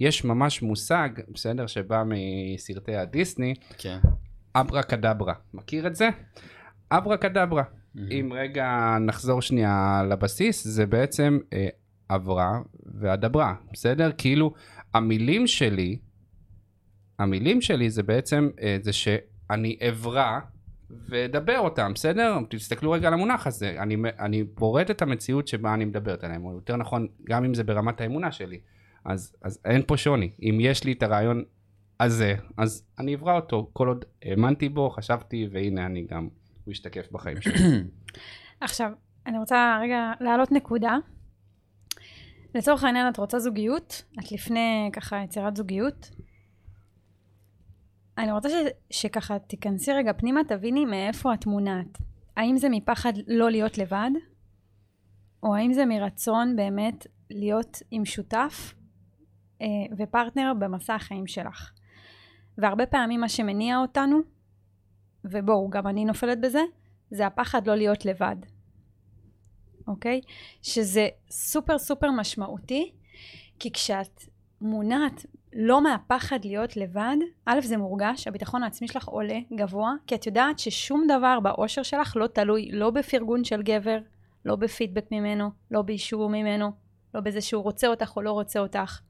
[0.00, 3.98] יש ממש מושג, בסדר, שבא מסרטי הדיסני, כן.
[4.54, 6.08] אברה קדברה, מכיר את זה?
[6.90, 7.62] אברה קדברה.
[8.10, 11.68] אם רגע נחזור שנייה לבסיס, זה בעצם אה,
[12.08, 14.10] עברה והדברה, בסדר?
[14.18, 14.54] כאילו,
[14.94, 15.98] המילים שלי,
[17.18, 20.38] המילים שלי זה בעצם אה, זה שאני אברא
[20.90, 22.38] ואדבר אותם, בסדר?
[22.50, 26.52] תסתכלו רגע על המונח הזה, אני, אני בורט את המציאות שבה אני מדברת עליהם, או
[26.54, 28.60] יותר נכון, גם אם זה ברמת האמונה שלי,
[29.04, 30.30] אז, אז אין פה שוני.
[30.42, 31.44] אם יש לי את הרעיון
[32.00, 36.28] הזה, אז אני אברא אותו, כל עוד האמנתי בו, חשבתי, והנה אני גם
[36.68, 37.54] הוא ישתקף בחיים שלי.
[38.60, 38.90] עכשיו,
[39.26, 40.96] אני רוצה רגע להעלות נקודה.
[42.54, 46.10] לצורך העניין את רוצה זוגיות, את לפני ככה יצירת זוגיות.
[48.18, 48.54] אני רוצה ש,
[48.90, 51.98] שככה תיכנסי רגע פנימה, תביני מאיפה את מונעת.
[52.36, 54.10] האם זה מפחד לא להיות לבד,
[55.42, 58.74] או האם זה מרצון באמת להיות עם שותף
[59.62, 59.66] אה,
[59.98, 61.72] ופרטנר במסע החיים שלך.
[62.58, 64.37] והרבה פעמים מה שמניע אותנו
[65.24, 66.62] ובואו, גם אני נופלת בזה,
[67.10, 68.36] זה הפחד לא להיות לבד,
[69.88, 70.20] אוקיי?
[70.62, 72.92] שזה סופר סופר משמעותי,
[73.58, 74.22] כי כשאת
[74.60, 80.26] מונעת לא מהפחד להיות לבד, א', זה מורגש, הביטחון העצמי שלך עולה גבוה, כי את
[80.26, 83.98] יודעת ששום דבר באושר שלך לא תלוי לא בפרגון של גבר,
[84.44, 86.70] לא בפידבק ממנו, לא באישור ממנו,
[87.14, 89.00] לא בזה שהוא רוצה אותך או לא רוצה אותך,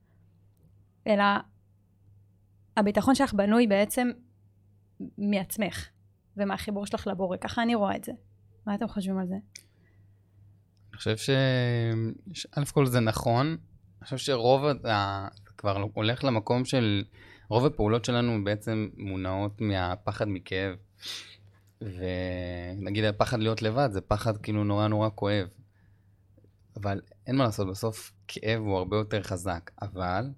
[1.07, 1.25] אלא
[2.77, 4.11] הביטחון שלך בנוי בעצם
[5.18, 5.88] מעצמך.
[6.38, 7.37] ומהחיבור שלך לבורא.
[7.37, 8.12] ככה אני רואה את זה.
[8.66, 9.35] מה אתם חושבים על זה?
[10.90, 11.31] אני חושב ש...
[12.59, 13.46] א' כל זה נכון.
[13.46, 15.29] אני חושב שרוב, ה...
[15.57, 17.05] כבר הולך למקום של...
[17.48, 20.77] רוב הפעולות שלנו בעצם מונעות מהפחד מכאב.
[21.81, 25.48] ונגיד הפחד להיות לבד, זה פחד כאילו נורא נורא כואב.
[26.77, 29.70] אבל אין מה לעשות, בסוף כאב הוא הרבה יותר חזק.
[29.83, 30.31] אבל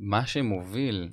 [0.00, 1.10] מה שמוביל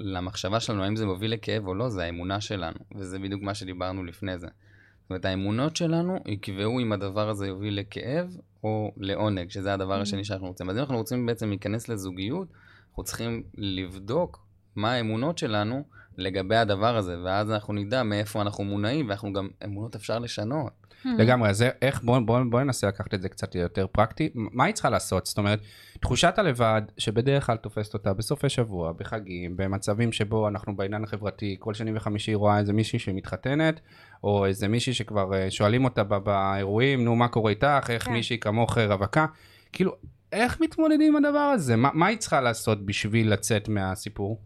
[0.00, 4.04] למחשבה שלנו, האם זה מוביל לכאב או לא, זה האמונה שלנו, וזה בדיוק מה שדיברנו
[4.04, 4.46] לפני זה.
[4.46, 10.24] זאת אומרת, האמונות שלנו יקבעו אם הדבר הזה יוביל לכאב או לעונג, שזה הדבר השני
[10.24, 10.70] שאנחנו רוצים.
[10.70, 12.48] אז אם אנחנו רוצים בעצם להיכנס לזוגיות,
[12.88, 15.84] אנחנו צריכים לבדוק מה האמונות שלנו
[16.18, 20.86] לגבי הדבר הזה, ואז אנחנו נדע מאיפה אנחנו מונעים, ואנחנו גם, אמונות אפשר לשנות.
[21.04, 24.30] לגמרי, אז איך, בואו בוא, בוא ננסה לקחת את זה קצת יותר פרקטי.
[24.34, 25.26] מה היא צריכה לעשות?
[25.26, 25.60] זאת אומרת,
[26.00, 31.74] תחושת הלבד, שבדרך כלל תופסת אותה בסופי שבוע, בחגים, במצבים שבו אנחנו בעניין החברתי, כל
[31.74, 33.80] שני וחמישי רואה איזה מישהי שמתחתנת,
[34.24, 38.12] או איזה מישהי שכבר אה, שואלים אותה באירועים, נו, מה קורה איתך, איך כן.
[38.12, 39.26] מישהי כמוך רווקה.
[39.72, 39.92] כאילו,
[40.32, 41.76] איך מתמודדים עם הדבר הזה?
[41.76, 44.40] מה, מה היא צריכה לעשות בשביל לצאת מהסיפור?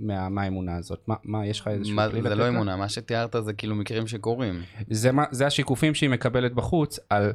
[0.00, 1.00] מה, מהאמונה הזאת?
[1.06, 2.28] מה, מה יש לך איזשהו כלי לתת?
[2.28, 4.62] זה לא אמונה, מה שתיארת זה כאילו מקרים שקורים.
[4.90, 7.32] זה, מה, זה השיקופים שהיא מקבלת בחוץ על,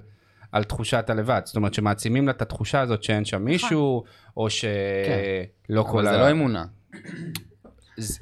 [0.51, 1.41] על תחושת הלבד.
[1.45, 4.03] זאת אומרת שמעצימים לה את התחושה הזאת שאין שם מישהו,
[4.37, 4.69] או שלא
[5.67, 5.91] כן.
[5.91, 6.09] כל ה...
[6.09, 6.65] אבל זה לא אמונה.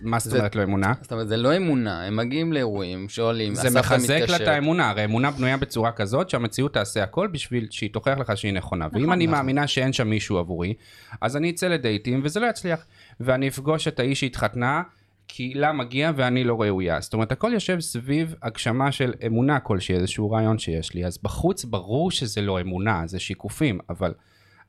[0.01, 0.93] מה זאת אומרת לא אמונה?
[1.01, 5.05] זאת אומרת, זה לא אמונה, הם מגיעים לאירועים, שואלים, זה מחזק לה את האמונה, הרי
[5.05, 8.87] אמונה בנויה בצורה כזאת שהמציאות תעשה הכל בשביל שהיא תוכיח לך שהיא נכונה.
[8.93, 9.37] ואם נכון, אני נכון.
[9.37, 10.73] מאמינה שאין שם מישהו עבורי,
[11.21, 12.85] אז אני אצא לדייטים וזה לא יצליח.
[13.19, 14.81] ואני אפגוש את האיש שהתחתנה,
[15.27, 17.01] כי לה מגיע ואני לא ראויה.
[17.01, 21.05] זאת אומרת, הכל יושב סביב הגשמה של אמונה כלשהי, איזשהו רעיון שיש לי.
[21.05, 24.13] אז בחוץ ברור שזה לא אמונה, זה שיקופים, אבל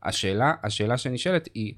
[0.03, 1.75] השאלה, השאלה שנשאלת היא,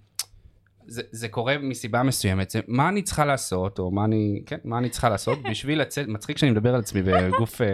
[0.87, 4.79] זה, זה קורה מסיבה מסוימת, זה מה אני צריכה לעשות, או מה אני, כן, מה
[4.79, 7.67] אני צריכה לעשות בשביל לצאת, מצחיק שאני מדבר על עצמי בגוף אה,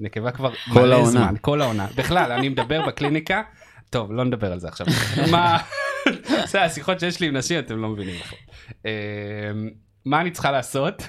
[0.00, 1.86] נקבה כבר מלא זמן, כל העונה.
[1.96, 3.42] בכלל, אני מדבר בקליניקה,
[3.90, 4.86] טוב, לא נדבר על זה עכשיו.
[5.32, 5.58] מה,
[6.46, 8.38] זה השיחות שיש לי עם נשים, אתם לא מבינים בכלל.
[8.86, 9.50] אה,
[10.04, 11.02] מה אני צריכה לעשות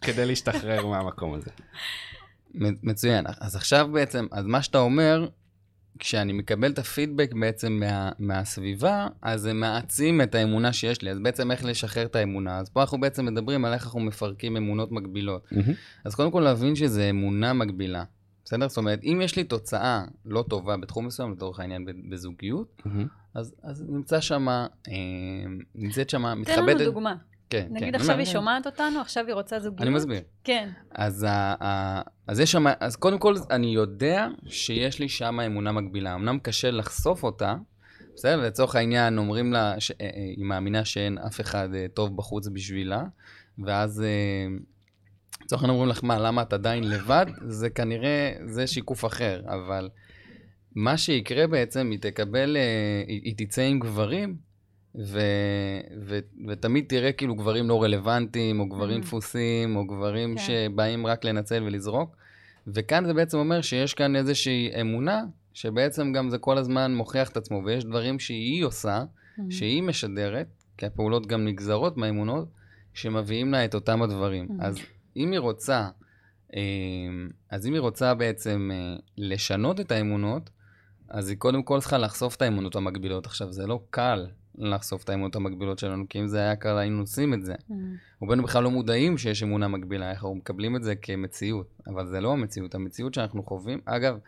[0.00, 1.50] כדי להשתחרר מהמקום הזה?
[2.82, 5.28] מצוין, אז עכשיו בעצם, אז מה שאתה אומר,
[5.98, 11.10] כשאני מקבל את הפידבק בעצם מה, מהסביבה, אז זה מעצים את האמונה שיש לי.
[11.10, 12.58] אז בעצם איך לשחרר את האמונה?
[12.58, 15.46] אז פה אנחנו בעצם מדברים על איך אנחנו מפרקים אמונות מגבילות.
[15.52, 15.72] Mm-hmm.
[16.04, 18.04] אז קודם כל להבין שזה אמונה מגבילה.
[18.44, 18.68] בסדר?
[18.68, 22.88] זאת אומרת, אם יש לי תוצאה לא טובה בתחום מסוים, לצורך העניין בזוגיות, mm-hmm.
[23.34, 24.68] אז, אז נמצא שם, אה,
[25.74, 26.66] נמצאת שם, מתכבדת...
[26.66, 27.14] תן לנו דוגמה.
[27.50, 28.00] כן, נגיד כן.
[28.00, 29.82] עכשיו היא שומעת אותנו, עכשיו היא רוצה זוגיות.
[29.82, 30.20] אני מסביר.
[30.44, 30.68] כן.
[30.90, 35.72] אז, ה, ה, אז יש שם, אז קודם כל אני יודע שיש לי שם אמונה
[35.72, 36.14] מגבילה.
[36.14, 37.54] אמנם קשה לחשוף אותה,
[38.14, 38.36] בסדר?
[38.36, 43.04] לצורך העניין אומרים לה, ש, אה, אה, היא מאמינה שאין אף אחד טוב בחוץ בשבילה,
[43.58, 44.02] ואז
[45.44, 47.26] לצורך העניין אומרים לך, מה, למה את עדיין לבד?
[47.46, 49.88] זה כנראה, זה שיקוף אחר, אבל
[50.74, 52.56] מה שיקרה בעצם, היא תקבל,
[53.06, 54.36] היא, היא תצא עם גברים,
[54.94, 55.20] ו,
[56.06, 59.02] ו, ותמיד תראה כאילו גברים לא רלוונטיים, או גברים mm.
[59.02, 60.42] דפוסים, או גברים כן.
[60.42, 62.16] שבאים רק לנצל ולזרוק.
[62.66, 67.36] וכאן זה בעצם אומר שיש כאן איזושהי אמונה, שבעצם גם זה כל הזמן מוכיח את
[67.36, 69.04] עצמו, ויש דברים שהיא עושה,
[69.38, 69.42] mm.
[69.50, 72.48] שהיא משדרת, כי הפעולות גם נגזרות מהאמונות,
[72.94, 74.48] שמביאים לה את אותם הדברים.
[74.48, 74.64] Mm.
[74.64, 74.78] אז
[75.16, 75.88] אם היא רוצה,
[76.54, 76.60] אה,
[77.50, 80.50] אז אם היא רוצה בעצם אה, לשנות את האמונות,
[81.08, 83.26] אז היא קודם כל צריכה לחשוף את האמונות המקבילות.
[83.26, 84.26] עכשיו, זה לא קל,
[84.58, 87.54] לחשוף את האמונות המקבילות שלנו, כי אם זה היה קל היינו עושים את זה.
[87.54, 87.72] Mm.
[88.20, 92.32] רובנו בכלל לא מודעים שיש אמונה מקבילה, אנחנו מקבלים את זה כמציאות, אבל זה לא
[92.32, 94.18] המציאות, המציאות שאנחנו חווים, אגב,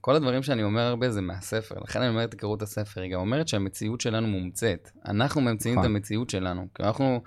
[0.00, 3.20] כל הדברים שאני אומר הרבה זה מהספר, לכן אני אומר, תקראו את הספר, היא גם
[3.20, 4.90] אומרת שהמציאות שלנו מומצאת.
[5.08, 5.96] אנחנו ממציאים את נכון.
[5.96, 7.22] המציאות שלנו, כי אנחנו,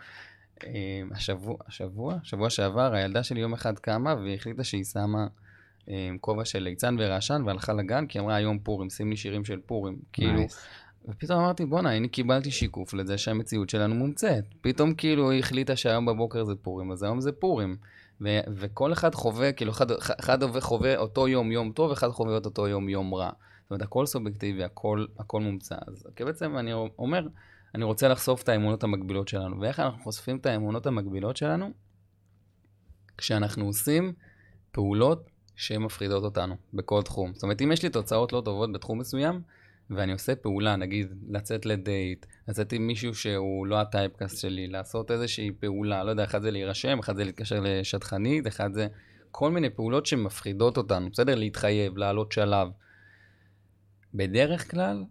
[1.12, 5.28] השבוע, השבוע, שבוע שעבר, הילדה שלי יום אחד קמה והיא החליטה שהיא שמה
[5.90, 9.60] אה, כובע של ליצן ורעשן והלכה לגן, כי אמרה היום פורים, שים לי שירים של
[9.66, 9.94] פורים.
[9.94, 10.14] Nice.
[10.14, 10.42] כאילו,
[11.08, 14.44] ופתאום אמרתי, בואנה, הנה קיבלתי שיקוף לזה שהמציאות שלנו מומצאת.
[14.62, 17.78] פתאום כאילו היא החליטה שהיום בבוקר זה פורים, אז היום זה פורים.
[18.22, 22.68] ו- וכל אחד חווה, כאילו, אחד, אחד חווה אותו יום יום טוב, אחד חווה אותו
[22.68, 23.30] יום יום רע.
[23.64, 25.76] זאת אומרת, הכל סובייקטיבי, הכל, הכל מומצא.
[25.88, 27.28] אז כי בעצם אני אומר,
[27.76, 29.62] אני רוצה לחשוף את האמונות המקבילות שלנו.
[29.62, 31.72] ואיך אנחנו חושפים את האמונות המקבילות שלנו?
[33.18, 34.14] כשאנחנו עושים
[34.72, 37.34] פעולות שהן מפחידות אותנו בכל תחום.
[37.34, 39.42] זאת אומרת, אם יש לי תוצאות לא טובות בתחום מסוים,
[39.90, 45.52] ואני עושה פעולה, נגיד לצאת לדייט, לצאת עם מישהו שהוא לא הטייפקאסט שלי, לעשות איזושהי
[45.60, 48.88] פעולה, לא יודע, אחד זה להירשם, אחד זה להתקשר לשטחנית, אחד זה
[49.32, 51.36] כל מיני פעולות שמפחידות אותנו, בסדר?
[51.36, 52.68] להתחייב, לעלות שלב.
[54.14, 55.04] בדרך כלל,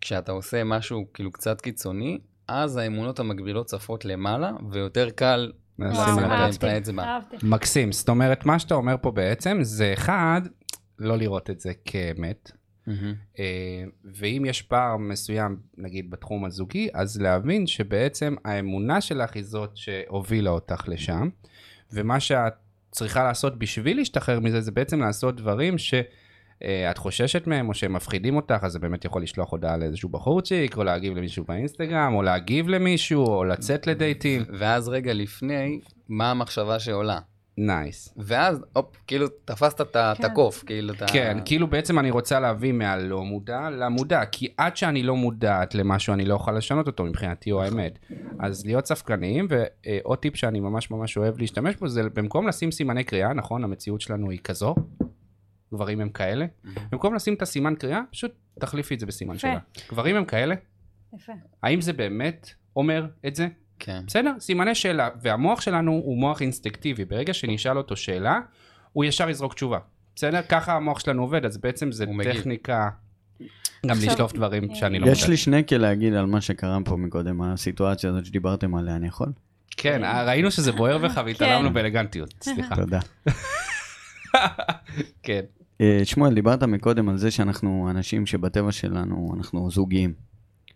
[0.00, 6.64] כשאתה עושה משהו כאילו קצת קיצוני, אז האמונות המקבילות צפות למעלה, ויותר קל לשים את
[6.64, 7.18] האצבע.
[7.42, 10.40] מקסים, זאת אומרת, מה שאתה אומר פה בעצם זה אחד,
[10.98, 12.50] לא לראות את זה כאמת,
[12.88, 13.40] Mm-hmm.
[14.04, 20.50] ואם יש פער מסוים, נגיד בתחום הזוגי, אז להבין שבעצם האמונה שלך היא זאת שהובילה
[20.50, 21.28] אותך לשם,
[21.92, 22.52] ומה שאת
[22.90, 25.94] צריכה לעשות בשביל להשתחרר מזה, זה בעצם לעשות דברים ש...
[26.62, 30.08] אה, את חוששת מהם, או שהם מפחידים אותך, אז זה באמת יכול לשלוח הודעה לאיזשהו
[30.08, 34.42] בחורצ'יק, או להגיב למישהו באינסטגרם, או להגיב למישהו, או לצאת לדייטים.
[34.58, 37.18] ואז רגע לפני, מה המחשבה שעולה?
[37.58, 38.14] נייס.
[38.16, 40.24] ואז, הופ, כאילו, תפסת את כן.
[40.24, 41.06] הקוף, כאילו, אתה...
[41.06, 46.14] כן, כאילו בעצם אני רוצה להביא מהלא מודע למודע, כי עד שאני לא מודעת למשהו,
[46.14, 47.98] אני לא אוכל לשנות אותו מבחינתי, או האמת.
[48.38, 53.04] אז להיות ספקניים, ועוד טיפ שאני ממש ממש אוהב להשתמש בו, זה במקום לשים סימני
[53.04, 54.74] קריאה, נכון, המציאות שלנו היא כזו,
[55.74, 56.46] גברים הם כאלה,
[56.90, 59.38] במקום לשים את הסימן קריאה, פשוט תחליפי את זה בסימן.
[59.38, 59.58] שלה.
[59.90, 60.54] גברים הם כאלה?
[61.14, 61.32] יפה.
[61.62, 63.48] האם זה באמת אומר את זה?
[63.78, 64.02] כן.
[64.06, 64.32] בסדר?
[64.40, 68.40] סימני שאלה, והמוח שלנו הוא מוח אינסטינקטיבי, ברגע שנשאל אותו שאלה,
[68.92, 69.78] הוא ישר יזרוק תשובה.
[70.16, 70.42] בסדר?
[70.42, 72.04] ככה המוח שלנו עובד, אז בעצם זה.
[72.24, 72.88] טכניקה
[73.86, 75.28] גם לשלוף דברים אה, שאני לא יש.
[75.28, 79.28] לי שנקל להגיד על מה שקרה פה מקודם, הסיטואציה הזאת שדיברתם עליה, אני יכול?
[79.76, 82.76] כן, אה, ראינו שזה בוער בך והתעלמנו באלגנטיות, סליחה.
[82.76, 83.00] תודה.
[85.22, 85.40] כן.
[85.80, 90.14] אה, שמואל, דיברת מקודם על זה שאנחנו אנשים שבטבע שלנו, אנחנו זוגיים.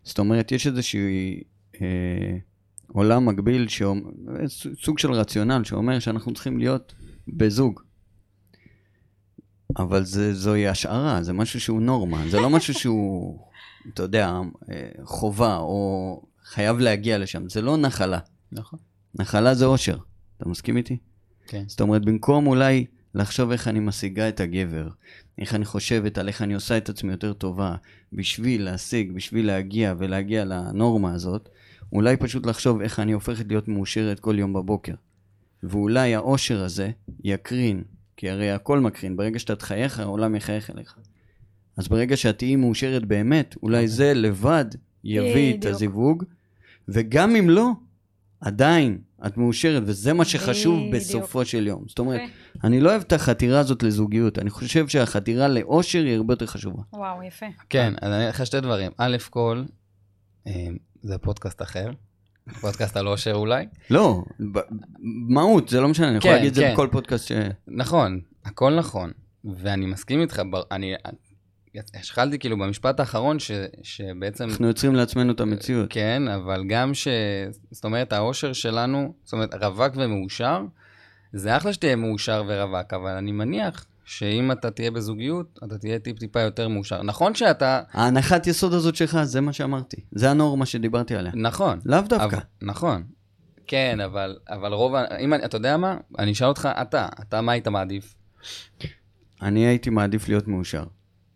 [0.03, 1.01] זאת אומרת, יש איזשהו
[1.81, 2.37] אה,
[2.89, 4.49] עולם מקביל, שאומ- אה,
[4.83, 6.95] סוג של רציונל שאומר שאנחנו צריכים להיות
[7.29, 7.81] בזוג.
[9.79, 13.39] אבל זה, זוהי השערה, זה משהו שהוא נורמה, זה לא משהו שהוא,
[13.95, 18.19] אתה יודע, אה, חובה או חייב להגיע לשם, זה לא נחלה.
[18.53, 18.79] נכון.
[19.15, 19.99] נחלה זה אושר,
[20.37, 20.97] אתה מסכים איתי?
[21.47, 21.65] כן.
[21.67, 24.89] זאת אומרת, במקום אולי לחשוב איך אני משיגה את הגבר,
[25.39, 27.75] איך אני חושבת על איך אני עושה את עצמי יותר טובה,
[28.13, 31.49] בשביל להשיג, בשביל להגיע ולהגיע לנורמה הזאת,
[31.93, 34.95] אולי פשוט לחשוב איך אני הופכת להיות מאושרת כל יום בבוקר.
[35.63, 36.91] ואולי האושר הזה
[37.25, 37.83] יקרין,
[38.17, 40.97] כי הרי הכל מקרין, ברגע שאתה תחייך, העולם יחייך אליך.
[41.77, 44.65] אז ברגע שאת תהיי מאושרת באמת, אולי זה לבד
[45.05, 45.65] יביא את.
[45.65, 46.25] הזיווג,
[46.89, 47.71] וגם אם לא,
[48.41, 50.95] עדיין את מאושרת, וזה מה שחשוב בדיוק.
[50.95, 51.85] בסופו של יום.
[51.89, 52.67] זאת אומרת, יפה.
[52.67, 56.83] אני לא אוהב את החתירה הזאת לזוגיות, אני חושב שהחתירה לאושר היא הרבה יותר חשובה.
[56.93, 57.47] וואו, יפה.
[57.69, 58.91] כן, אז אני אגיד לך שתי דברים.
[58.99, 59.63] א' כל,
[60.47, 60.69] אה,
[61.03, 61.91] זה פודקאסט אחר.
[62.61, 63.67] פודקאסט על אושר אולי.
[63.91, 64.23] לא,
[65.29, 66.73] מהות, זה לא משנה, אני יכול כן, להגיד את זה כן.
[66.73, 67.33] בכל פודקאסט ש...
[67.69, 69.11] נכון, הכל נכון.
[69.45, 70.95] ואני מסכים איתך, אני...
[71.95, 73.51] השחלתי כאילו במשפט האחרון ש,
[73.83, 74.45] שבעצם...
[74.49, 75.87] אנחנו יוצרים לעצמנו את המציאות.
[75.91, 77.09] כן, אבל גם ש...
[77.71, 80.63] זאת אומרת, האושר שלנו, זאת אומרת, רווק ומאושר,
[81.33, 86.41] זה אחלה שתהיה מאושר ורווק, אבל אני מניח שאם אתה תהיה בזוגיות, אתה תהיה טיפ-טיפה
[86.41, 87.03] יותר מאושר.
[87.03, 87.81] נכון שאתה...
[87.93, 89.97] ההנחת יסוד הזאת שלך, זה מה שאמרתי.
[90.13, 91.33] זה הנורמה שדיברתי עליה.
[91.35, 91.81] נכון.
[91.85, 92.25] לאו דווקא.
[92.25, 93.03] אבל, נכון.
[93.67, 95.97] כן, אבל, אבל רוב, ה- אם אתה יודע מה?
[96.19, 98.15] אני אשאל אותך, אתה, אתה מה היית מעדיף?
[99.43, 100.85] אני הייתי מעדיף להיות מאושר.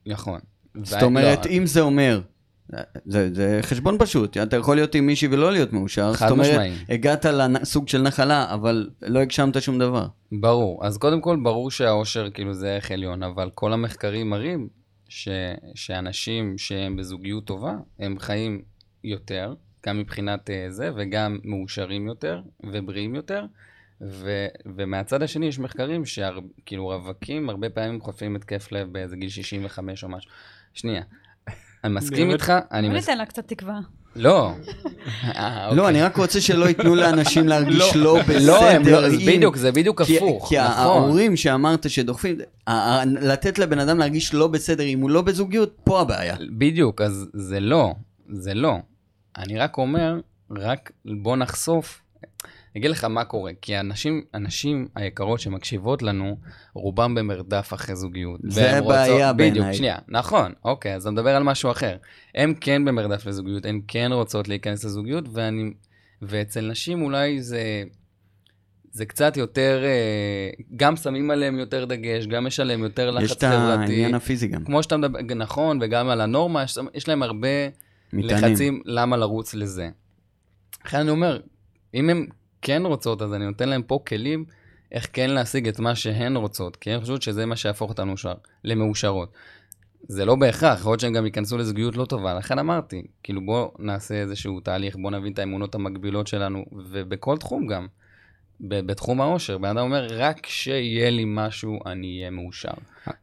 [0.06, 0.40] נכון.
[0.82, 2.20] זאת אומרת, לא, אם זה אומר...
[3.06, 6.12] זה, זה חשבון פשוט, אתה יכול להיות עם מישהי ולא להיות מאושר.
[6.12, 6.72] חד זאת אומרת, משמעי.
[6.88, 10.06] הגעת לסוג של נחלה, אבל לא הגשמת שום דבר.
[10.32, 10.86] ברור.
[10.86, 14.68] אז קודם כל, ברור שהאושר כאילו זה ערך עליון, אבל כל המחקרים מראים
[15.08, 15.28] ש,
[15.74, 18.62] שאנשים שהם בזוגיות טובה, הם חיים
[19.04, 19.54] יותר,
[19.86, 23.44] גם מבחינת אה, זה, וגם מאושרים יותר ובריאים יותר.
[24.02, 30.04] ו, ומהצד השני יש מחקרים שכאילו רווקים הרבה פעמים חוטפים התקף לב באיזה גיל 65
[30.04, 30.30] או משהו.
[30.74, 31.02] שנייה.
[31.84, 32.32] אני מסכים באמת?
[32.32, 33.08] איתך, אני בוא מס...
[33.08, 33.80] ניתן לה קצת תקווה.
[34.16, 34.52] לא.
[35.36, 35.88] אה, לא, אוקיי.
[35.88, 38.46] אני רק רוצה שלא ייתנו לאנשים להרגיש לא בסדר.
[38.46, 40.72] לא, הם לא, אם- בדיוק, זה בדיוק הפוך, כי נכון.
[40.72, 42.38] ההורים שאמרת שדוחפים,
[43.04, 46.36] לתת לבן אדם להרגיש לא בסדר אם הוא לא בזוגיות, פה הבעיה.
[46.58, 47.94] בדיוק, אז זה לא,
[48.28, 48.76] זה לא.
[49.36, 52.01] אני רק אומר, רק בוא נחשוף.
[52.74, 56.36] אני אגיד לך מה קורה, כי הנשים, הנשים היקרות שמקשיבות לנו,
[56.74, 58.40] רובם במרדף אחרי זוגיות.
[58.42, 59.74] זה בעיה רוצות, בדיוק, בעיניי.
[59.74, 61.96] שנייה, נכון, אוקיי, אז אני מדבר על משהו אחר.
[62.34, 65.72] הן כן במרדף לזוגיות, הן כן רוצות להיכנס לזוגיות, ואני,
[66.22, 67.82] ואצל נשים אולי זה,
[68.92, 73.32] זה קצת יותר, אה, גם שמים עליהם יותר דגש, גם יש עליהם יותר לחץ יש
[73.32, 73.80] את חברתי.
[73.82, 74.64] העניין הפיזי גם.
[74.64, 77.48] כמו שאתה מדבר, נכון, וגם על הנורמה, יש, יש להם הרבה
[78.12, 78.44] מטענים.
[78.44, 79.88] לחצים למה לרוץ לזה.
[80.86, 81.40] לכן אני אומר,
[81.94, 82.26] אם הן
[82.62, 84.44] כן רוצות, אז אני נותן להם פה כלים
[84.92, 88.34] איך כן להשיג את מה שהן רוצות, כי הן חושבות שזה מה שיהפוך אותנו מאושר-
[88.64, 89.32] למאושרות.
[90.08, 93.68] זה לא בהכרח, יכול להיות שהם גם ייכנסו לזוגיות לא טובה, לכן אמרתי, כאילו בוא
[93.78, 97.86] נעשה איזשהו תהליך, בוא נבין את האמונות המקבילות שלנו, ובכל תחום גם.
[98.60, 102.72] בתחום העושר, בן אדם אומר, רק שיהיה לי משהו, אני אהיה מאושר.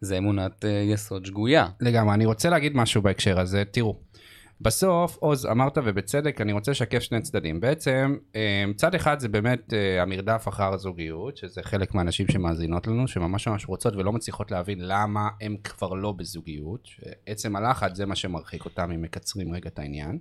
[0.01, 1.67] זה אמונת אה, יסוד שגויה.
[1.81, 3.95] לגמרי, אני רוצה להגיד משהו בהקשר הזה, תראו.
[4.61, 7.59] בסוף, עוז, אמרת ובצדק, אני רוצה לשקף שני צדדים.
[7.59, 13.07] בעצם, אה, צד אחד זה באמת אה, המרדף אחר הזוגיות, שזה חלק מהנשים שמאזינות לנו,
[13.07, 16.81] שממש ממש רוצות ולא מצליחות להבין למה הם כבר לא בזוגיות.
[16.85, 20.19] שעצם הלחץ זה מה שמרחיק אותם, אם מקצרים רגע את העניין.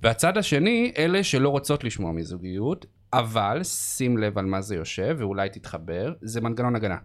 [0.00, 5.48] והצד השני, אלה שלא רוצות לשמוע מזוגיות, אבל שים לב על מה זה יושב, ואולי
[5.48, 6.96] תתחבר, זה מנגנון הגנה.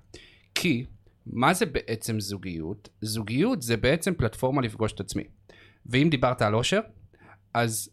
[0.55, 0.85] כי
[1.25, 2.89] מה זה בעצם זוגיות?
[3.01, 5.23] זוגיות זה בעצם פלטפורמה לפגוש את עצמי.
[5.87, 6.79] ואם דיברת על אושר,
[7.53, 7.89] אז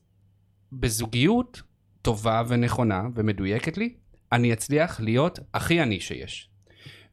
[0.72, 1.62] בזוגיות
[2.03, 3.95] טובה ונכונה ומדויקת לי,
[4.32, 6.51] אני אצליח להיות הכי אני שיש.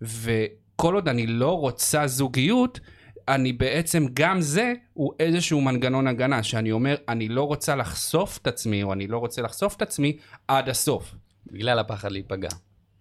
[0.01, 2.79] וכל עוד אני לא רוצה זוגיות,
[3.27, 8.47] אני בעצם, גם זה הוא איזשהו מנגנון הגנה, שאני אומר, אני לא רוצה לחשוף את
[8.47, 10.17] עצמי, או אני לא רוצה לחשוף את עצמי
[10.47, 11.15] עד הסוף.
[11.51, 12.49] בגלל הפחד להיפגע.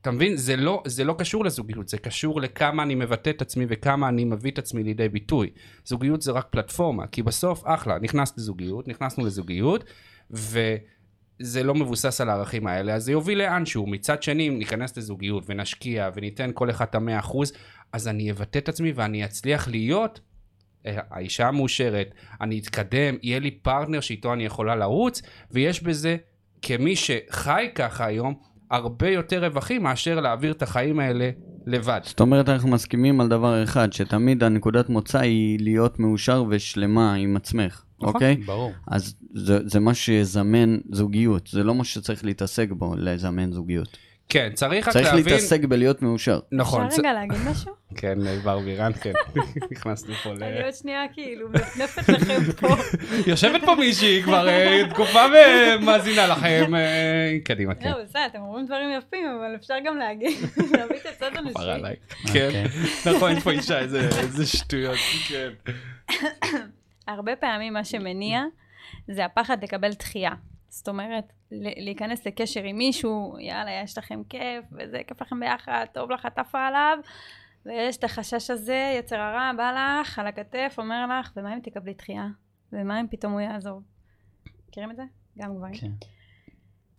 [0.00, 0.36] אתה מבין?
[0.36, 4.24] זה לא, זה לא קשור לזוגיות, זה קשור לכמה אני מבטא את עצמי וכמה אני
[4.24, 5.50] מביא את עצמי לידי ביטוי.
[5.84, 9.84] זוגיות זה רק פלטפורמה, כי בסוף, אחלה, נכנסת לזוגיות, נכנסנו לזוגיות,
[10.30, 13.86] וזה לא מבוסס על הערכים האלה, אז זה יוביל לאנשהו.
[13.86, 17.52] מצד שני, אם ניכנס לזוגיות ונשקיע וניתן כל אחד את המאה אחוז,
[17.92, 20.20] אז אני אבטא את עצמי ואני אצליח להיות
[20.86, 26.16] אה, האישה המאושרת, אני אתקדם, יהיה לי פרטנר שאיתו אני יכולה לרוץ, ויש בזה,
[26.62, 28.34] כמי שחי ככה היום,
[28.70, 31.30] הרבה יותר רווחים מאשר להעביר את החיים האלה
[31.66, 32.00] לבד.
[32.04, 37.36] זאת אומרת, אנחנו מסכימים על דבר אחד, שתמיד הנקודת מוצא היא להיות מאושר ושלמה עם
[37.36, 38.14] עצמך, נכון.
[38.14, 38.36] אוקיי?
[38.36, 38.72] ברור.
[38.86, 43.98] אז זה, זה מה שיזמן זוגיות, זה לא מה שצריך להתעסק בו, לזמן זוגיות.
[44.30, 45.24] כן, צריך רק צריך להבין...
[45.24, 46.40] להתעסק בלהיות מאושר.
[46.52, 46.86] נכון.
[46.86, 47.72] אפשר רגע להגיד משהו?
[48.00, 49.12] כן, בר בירן, כן.
[49.72, 50.44] נכנסנו פה ל...
[50.44, 52.68] אני עוד שנייה כאילו מנפנפת לכם פה.
[53.30, 55.20] יושבת פה מישהי כבר אה, תקופה
[55.78, 56.74] ומאזינה לכם.
[56.74, 57.90] אה, קדימה, כן.
[57.90, 61.54] לא, בסדר, אתם אומרים דברים יפים, אבל אפשר גם להגיד, להביא את הצד הנשי.
[61.56, 61.96] עליי.
[62.32, 63.14] כן, אוקיי.
[63.14, 65.50] נכון, יש פה אישה, איזה שטויות, כן.
[67.08, 68.42] הרבה פעמים מה שמניע
[69.08, 70.32] זה הפחד לקבל דחייה.
[70.70, 76.10] זאת אומרת, להיכנס לקשר עם מישהו, יאללה, יש לכם כיף, וזה כיף לכם ביחד, טוב
[76.10, 76.98] לך, עפה עליו,
[77.66, 81.94] ויש את החשש הזה, יצר הרע, בא לך, על הכתף, אומר לך, ומה אם תקבלי
[81.94, 82.26] דחייה?
[82.72, 83.82] ומה אם פתאום הוא יעזוב?
[84.68, 85.02] מכירים את זה?
[85.38, 85.74] גם גברים.
[85.74, 85.90] כן.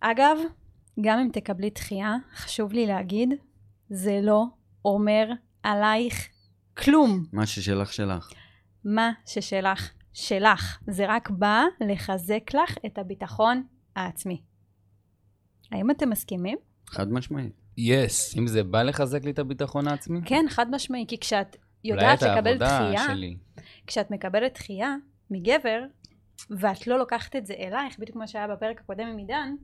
[0.00, 0.36] אגב,
[1.00, 3.34] גם אם תקבלי דחייה, חשוב לי להגיד,
[3.90, 4.44] זה לא
[4.84, 5.28] אומר
[5.62, 6.28] עלייך
[6.76, 7.24] כלום.
[7.32, 8.32] מה ששלך שלך.
[8.84, 10.78] מה ששלך, שלך.
[10.86, 13.62] זה רק בא לחזק לך את הביטחון
[13.96, 14.42] העצמי.
[15.72, 16.58] האם אתם מסכימים?
[16.86, 17.52] חד משמעית.
[17.76, 18.36] יס.
[18.38, 20.20] אם זה בא לחזק לי את הביטחון העצמי?
[20.24, 23.36] כן, חד משמעי, כי כשאת יודעת לקבל דחייה, שלי.
[23.86, 24.94] כשאת מקבלת דחייה
[25.30, 25.82] מגבר,
[26.50, 29.54] ואת לא לוקחת את זה אלייך, בדיוק כמו שהיה בפרק הקודם עם עידן,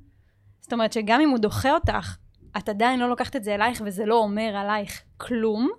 [0.61, 2.17] זאת אומרת שגם אם הוא דוחה אותך,
[2.59, 5.71] את עדיין לא לוקחת את זה אלייך, וזה לא אומר עלייך כלום,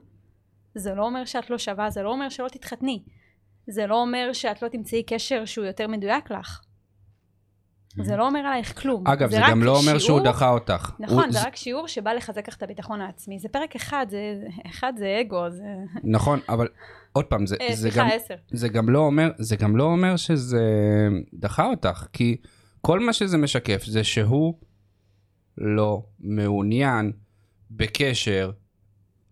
[0.76, 3.04] זה לא אומר שאת לא שווה, זה לא אומר שלא תתחתני.
[3.70, 6.62] זה לא אומר שאת לא תמצאי קשר שהוא יותר מדויק לך.
[8.04, 9.08] זה לא אומר עלייך כלום.
[9.08, 10.92] אגב, זה רק גם לא אומר שהוא דחה אותך.
[11.00, 13.40] נכון, הוא- זה רק שיעור שבא לחזק לך את הביטחון העצמי.
[13.40, 15.64] זה פרק אחד, זה, אחד זה אגו, זה...
[16.04, 16.68] נכון, אבל
[17.14, 18.08] עוד פעם, זה אה, זה גם...
[18.52, 20.64] זה גם לא אומר, זה גם לא אומר שזה
[21.34, 22.38] דחה אותך, כי
[22.82, 24.54] כל מה שזה משקף זה שהוא
[25.58, 27.12] לא מעוניין
[27.72, 28.52] בקשר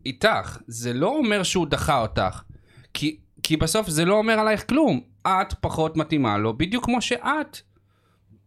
[0.06, 0.58] איתך.
[0.68, 2.44] זה לא אומר שהוא דחה אותך,
[2.94, 5.02] כי, כי בסוף זה לא אומר עלייך כלום.
[5.28, 7.58] את פחות מתאימה לו, בדיוק כמו שאת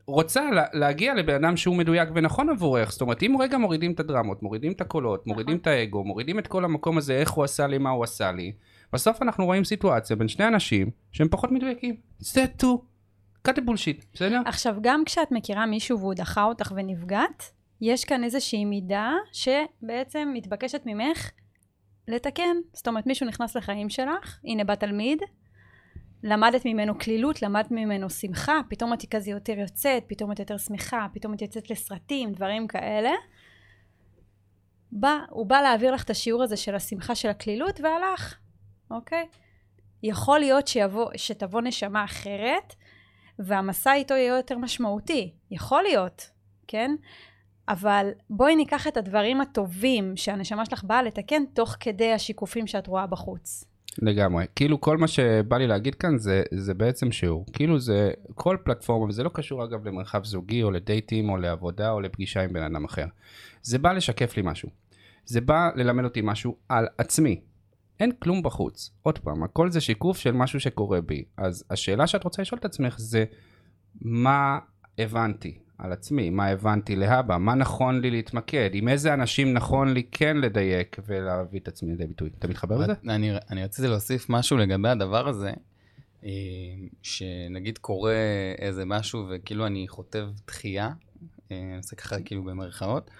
[0.07, 2.92] רוצה לה, להגיע לבן אדם שהוא מדויק ונכון עבורך.
[2.92, 6.46] זאת אומרת, אם רגע מורידים את הדרמות, מורידים את הקולות, מורידים את האגו, מורידים את
[6.46, 8.53] כל המקום הזה, איך הוא עשה לי, מה הוא עשה לי,
[8.92, 11.96] בסוף אנחנו רואים סיטואציה בין שני אנשים שהם פחות מדויקים.
[12.18, 12.44] זה
[13.48, 14.40] cut the bullshit, בסדר?
[14.46, 20.82] עכשיו, גם כשאת מכירה מישהו והוא דחה אותך ונפגעת, יש כאן איזושהי מידה שבעצם מתבקשת
[20.86, 21.30] ממך
[22.11, 22.56] לתקן.
[22.72, 25.22] זאת אומרת, מישהו נכנס לחיים שלך, הנה בא תלמיד,
[26.22, 31.06] למדת ממנו קלילות, למדת ממנו שמחה, פתאום את כזה יותר יוצאת, פתאום את יותר שמחה,
[31.12, 33.11] פתאום את יוצאת לסרטים, דברים כאלה.
[34.92, 38.36] בא, הוא בא להעביר לך את השיעור הזה של השמחה של הקלילות והלך,
[38.90, 39.26] אוקיי?
[40.02, 42.74] יכול להיות שיבוא, שתבוא נשמה אחרת,
[43.38, 45.34] והמסע איתו יהיה יותר משמעותי.
[45.50, 46.30] יכול להיות,
[46.68, 46.90] כן?
[47.70, 53.06] אבל בואי ניקח את הדברים הטובים שהנשמה שלך באה לתקן תוך כדי השיקופים שאת רואה
[53.06, 53.64] בחוץ.
[53.98, 54.44] לגמרי.
[54.56, 57.46] כאילו כל מה שבא לי להגיד כאן זה, זה בעצם שיעור.
[57.52, 62.00] כאילו זה כל פלטפורמה, וזה לא קשור אגב למרחב זוגי או לדייטים או לעבודה או
[62.00, 63.06] לפגישה עם בן אדם אחר.
[63.62, 64.68] זה בא לשקף לי משהו.
[65.24, 67.40] זה בא ללמד אותי משהו על עצמי.
[68.00, 68.90] אין כלום בחוץ.
[69.02, 71.24] עוד פעם, הכל זה שיקוף של משהו שקורה בי.
[71.36, 73.24] אז השאלה שאת רוצה לשאול את עצמך זה,
[74.00, 74.58] מה
[74.98, 76.30] הבנתי על עצמי?
[76.30, 77.36] מה הבנתי להבא?
[77.36, 78.70] מה נכון לי להתמקד?
[78.72, 82.30] עם איזה אנשים נכון לי כן לדייק ולהביא את עצמי לידי ביטוי?
[82.38, 82.92] אתה מתחבר לזה?
[83.08, 85.52] אני, אני רציתי להוסיף משהו לגבי הדבר הזה,
[86.24, 86.30] אה,
[87.02, 88.14] שנגיד קורה
[88.58, 90.90] איזה משהו וכאילו אני חוטב דחייה,
[91.52, 93.10] אה, אני עושה ככה כאילו במרכאות,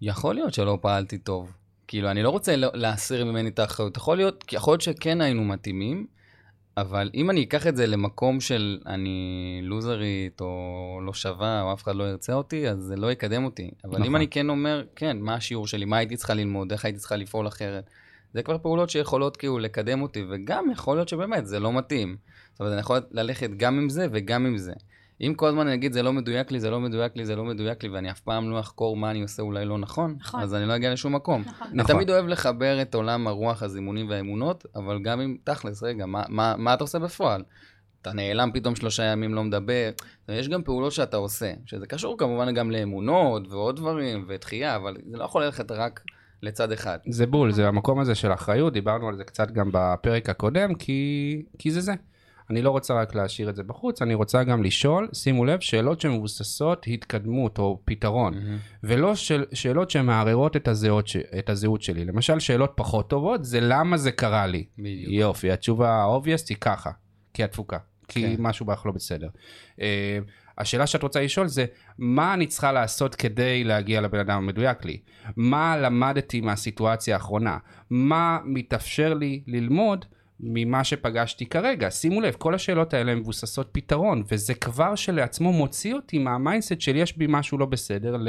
[0.00, 1.52] יכול להיות שלא פעלתי טוב.
[1.86, 3.96] כאילו, אני לא רוצה להסיר ממני את האחריות.
[3.96, 6.06] יכול להיות, יכול להיות שכן היינו מתאימים,
[6.76, 11.82] אבל אם אני אקח את זה למקום של אני לוזרית או לא שווה או אף
[11.82, 13.70] אחד לא ירצה אותי, אז זה לא יקדם אותי.
[13.84, 14.04] אבל נכון.
[14.04, 17.16] אם אני כן אומר, כן, מה השיעור שלי, מה הייתי צריכה ללמוד, איך הייתי צריכה
[17.16, 17.90] לפעול אחרת,
[18.34, 22.16] זה כבר פעולות שיכולות כאילו לקדם אותי, וגם יכול להיות שבאמת זה לא מתאים.
[22.52, 24.72] זאת אומרת, אני יכול ללכת גם עם זה וגם עם זה.
[25.20, 27.44] אם כל הזמן אני אגיד זה לא מדויק לי, זה לא מדויק לי, זה לא
[27.44, 30.40] מדויק לי, ואני אף פעם לא אחקור מה אני עושה אולי לא נכון, נכון.
[30.40, 31.42] אז אני לא אגיע לשום מקום.
[31.46, 31.68] נכון.
[31.72, 36.22] אני תמיד אוהב לחבר את עולם הרוח, הזימונים והאמונות, אבל גם אם, תכלס, רגע, מה,
[36.28, 37.42] מה, מה אתה עושה בפועל?
[38.02, 39.90] אתה נעלם פתאום שלושה ימים, לא מדבר.
[40.28, 45.16] יש גם פעולות שאתה עושה, שזה קשור כמובן גם לאמונות ועוד דברים ותחייה, אבל זה
[45.16, 46.00] לא יכול ללכת רק
[46.42, 46.98] לצד אחד.
[47.08, 51.42] זה בול, זה המקום הזה של אחריות, דיברנו על זה קצת גם בפרק הקודם, כי,
[51.58, 51.94] כי זה זה.
[52.50, 56.00] אני לא רוצה רק להשאיר את זה בחוץ, אני רוצה גם לשאול, שימו לב, שאלות
[56.00, 58.34] שמבוססות התקדמות או פתרון,
[58.82, 62.04] ולא של, שאלות שמערערות את הזהות, ש- את הזהות שלי.
[62.04, 64.64] למשל, שאלות פחות טובות, זה למה זה קרה לי.
[64.78, 65.12] בדיוק.
[65.12, 66.90] יופי, התשובה האובייסט היא ככה,
[67.34, 67.78] כי התפוקה,
[68.08, 68.42] כי כן.
[68.42, 69.28] משהו בך לא בסדר.
[69.76, 69.80] אה,
[70.58, 71.66] השאלה שאת רוצה לשאול זה,
[71.98, 75.00] מה אני צריכה לעשות כדי להגיע לבן אדם המדויק לי?
[75.36, 77.58] מה למדתי מהסיטואציה האחרונה?
[77.90, 80.04] מה מתאפשר לי ללמוד
[80.46, 81.90] ממה שפגשתי כרגע?
[81.90, 86.80] שימו לב, כל השאלות האלה הן מבוססות פתרון, וזה כבר שלעצמו מוציא אותי מה mindset
[86.80, 88.28] של יש בי משהו לא בסדר, ל...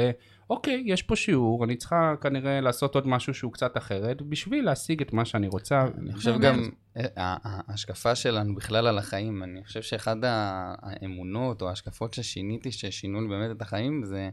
[0.50, 5.00] אוקיי, יש פה שיעור, אני צריכה כנראה לעשות עוד משהו שהוא קצת אחרת, בשביל להשיג
[5.02, 5.84] את מה שאני רוצה.
[5.98, 6.38] אני חושב.
[6.40, 12.72] גם, אה, ה- ההשקפה שלנו בכלל על החיים, אני חושב שאחד האמונות או ההשקפות ששיניתי,
[12.72, 14.28] ששינו לי באמת את החיים, זה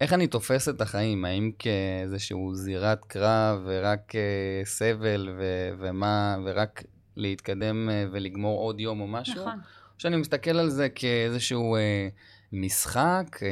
[0.00, 4.20] איך אני תופס את החיים, האם כאיזשהו זירת קרב ורק אה,
[4.64, 6.82] סבל ו- ומה, ורק
[7.20, 9.58] להתקדם אה, ולגמור עוד יום או משהו, נכון.
[9.98, 12.08] שאני מסתכל על זה כאיזשהו אה,
[12.52, 13.48] משחק, אה,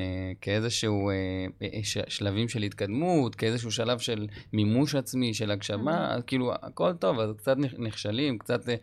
[0.00, 0.02] אה,
[0.40, 1.14] כאיזשהו אה,
[1.62, 6.92] אה, ש- שלבים של התקדמות, כאיזשהו שלב של מימוש עצמי, של הגשמה, אז כאילו הכל
[6.92, 8.74] טוב, אז קצת נכ- נכשלים, קצת אה,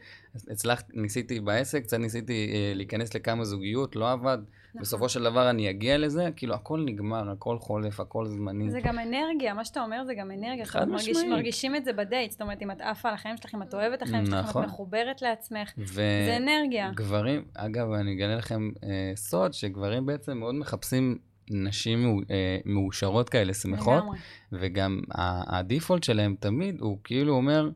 [0.49, 4.37] הצלחת, ניסיתי בעסק, קצת ניסיתי אה, להיכנס לכמה זוגיות, לא עבד.
[4.69, 4.81] נכון.
[4.81, 8.71] בסופו של דבר אני אגיע לזה, כאילו הכל נגמר, הכל חולף, הכל זמני.
[8.71, 10.65] זה גם אנרגיה, מה שאתה אומר זה גם אנרגיה.
[10.65, 11.31] חד אומרת, מרגיש, משמעית.
[11.31, 13.97] מרגישים את זה בדייט, זאת אומרת, אם את עפה על החיים שלך, אם את אוהבת
[13.97, 14.63] את החיים שלך, אם נכון.
[14.63, 15.93] את מחוברת לעצמך, ו...
[16.25, 16.91] זה אנרגיה.
[16.95, 21.17] גברים, אגב, אני אגלה לכם אה, סוד, שגברים בעצם מאוד מחפשים
[21.51, 24.17] נשים אה, מאושרות כאלה, שמחות, לגמרי.
[24.51, 25.01] וגם
[25.47, 27.69] הדיפולט שלהם תמיד הוא כאילו אומר,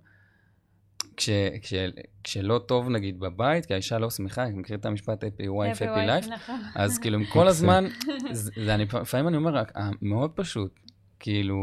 [1.18, 1.30] כש,
[1.62, 1.74] כש,
[2.24, 6.24] כשלא טוב נגיד בבית, כי האישה לא שמחה, אני מכיר את המשפט happy wife, happy
[6.26, 6.62] life, נכון.
[6.76, 7.86] אז כאילו עם כל הזמן,
[8.32, 10.80] זה, זה אני, לפעמים אני אומר, אה, מאוד פשוט,
[11.20, 11.58] כאילו,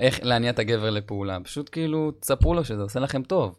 [0.00, 3.58] איך להניע את הגבר לפעולה, פשוט כאילו, תספרו לו שזה עושה לכם טוב.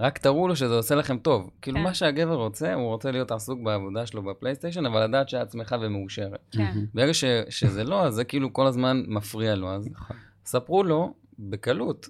[0.00, 1.50] רק תראו לו שזה עושה לכם טוב.
[1.62, 1.82] כאילו, כן.
[1.82, 6.40] מה שהגבר רוצה, הוא רוצה להיות עסוק בעבודה שלו בפלייסטיישן, אבל לדעת שאת שמחה ומאושרת.
[6.50, 6.72] כן.
[6.94, 9.70] ברגע ש, שזה לא, אז זה כאילו כל הזמן מפריע לו.
[9.70, 10.16] אז נכון.
[10.44, 12.08] ספרו לו בקלות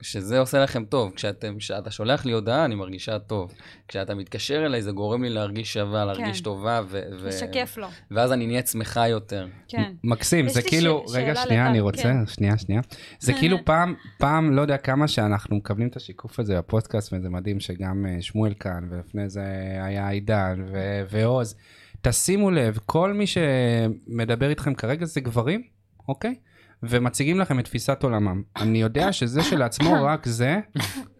[0.00, 1.12] שזה עושה לכם טוב.
[1.14, 3.52] כשאתם, כשאתה שולח לי הודעה, אני מרגישה טוב.
[3.88, 6.44] כשאתה מתקשר אליי, זה גורם לי להרגיש שווה, להרגיש כן.
[6.44, 9.46] טובה, ו- ו- לשקף לו, ואז אני נהיית שמחה יותר.
[9.68, 9.92] כן.
[10.04, 12.26] מקסים, זה כאילו, ש- רגע שנייה, לטל, אני רוצה, כן.
[12.26, 12.80] שנייה, שנייה.
[13.20, 17.60] זה כאילו פעם, פעם, לא יודע כמה שאנחנו מקבלים את השיקוף הזה בפודקאסט, וזה מדהים
[17.60, 19.42] שגם אה, שמואל כאן, ולפני זה
[19.82, 21.54] היה עידן ו- ועוז.
[22.02, 25.62] תשימו לב, כל מי שמדבר איתכם כרגע זה גברים,
[26.08, 26.34] אוקיי?
[26.82, 28.42] ומציגים לכם את תפיסת עולמם.
[28.56, 30.58] אני יודע שזה שלעצמו רק זה,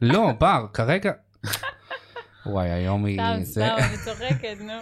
[0.02, 1.12] לא, בר, כרגע...
[2.48, 3.16] וואי, היום היא...
[3.16, 4.72] סתם, זה- סתם, אני צוחקת, נו.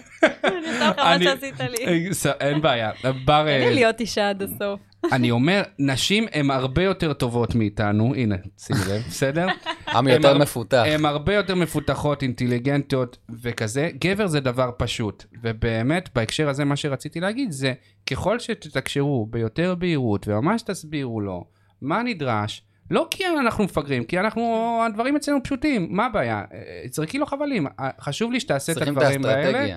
[0.44, 1.86] אני מה אני- שעשית לי.
[1.86, 2.90] אה, אין בעיה.
[3.24, 3.42] בר...
[3.42, 4.80] תן אה, לי להיות אישה עד הסוף.
[5.12, 9.46] אני אומר, נשים הן הרבה יותר טובות מאיתנו, הנה, שימי לב, בסדר?
[9.88, 10.82] עם הם יותר מפותח.
[10.86, 13.90] הן הרבה יותר מפותחות, אינטליגנטיות וכזה.
[14.04, 17.72] גבר זה דבר פשוט, ובאמת, בהקשר הזה, מה שרציתי להגיד זה,
[18.10, 21.44] ככל שתתקשרו ביותר בהירות, וממש תסבירו לו
[21.82, 26.44] מה נדרש, לא כי אנחנו מפגרים, כי אנחנו, הדברים אצלנו פשוטים, מה הבעיה?
[26.90, 29.76] זרקי לו חבלים, אה, חשוב לי שתעשה את צריכים את הדברים האלה.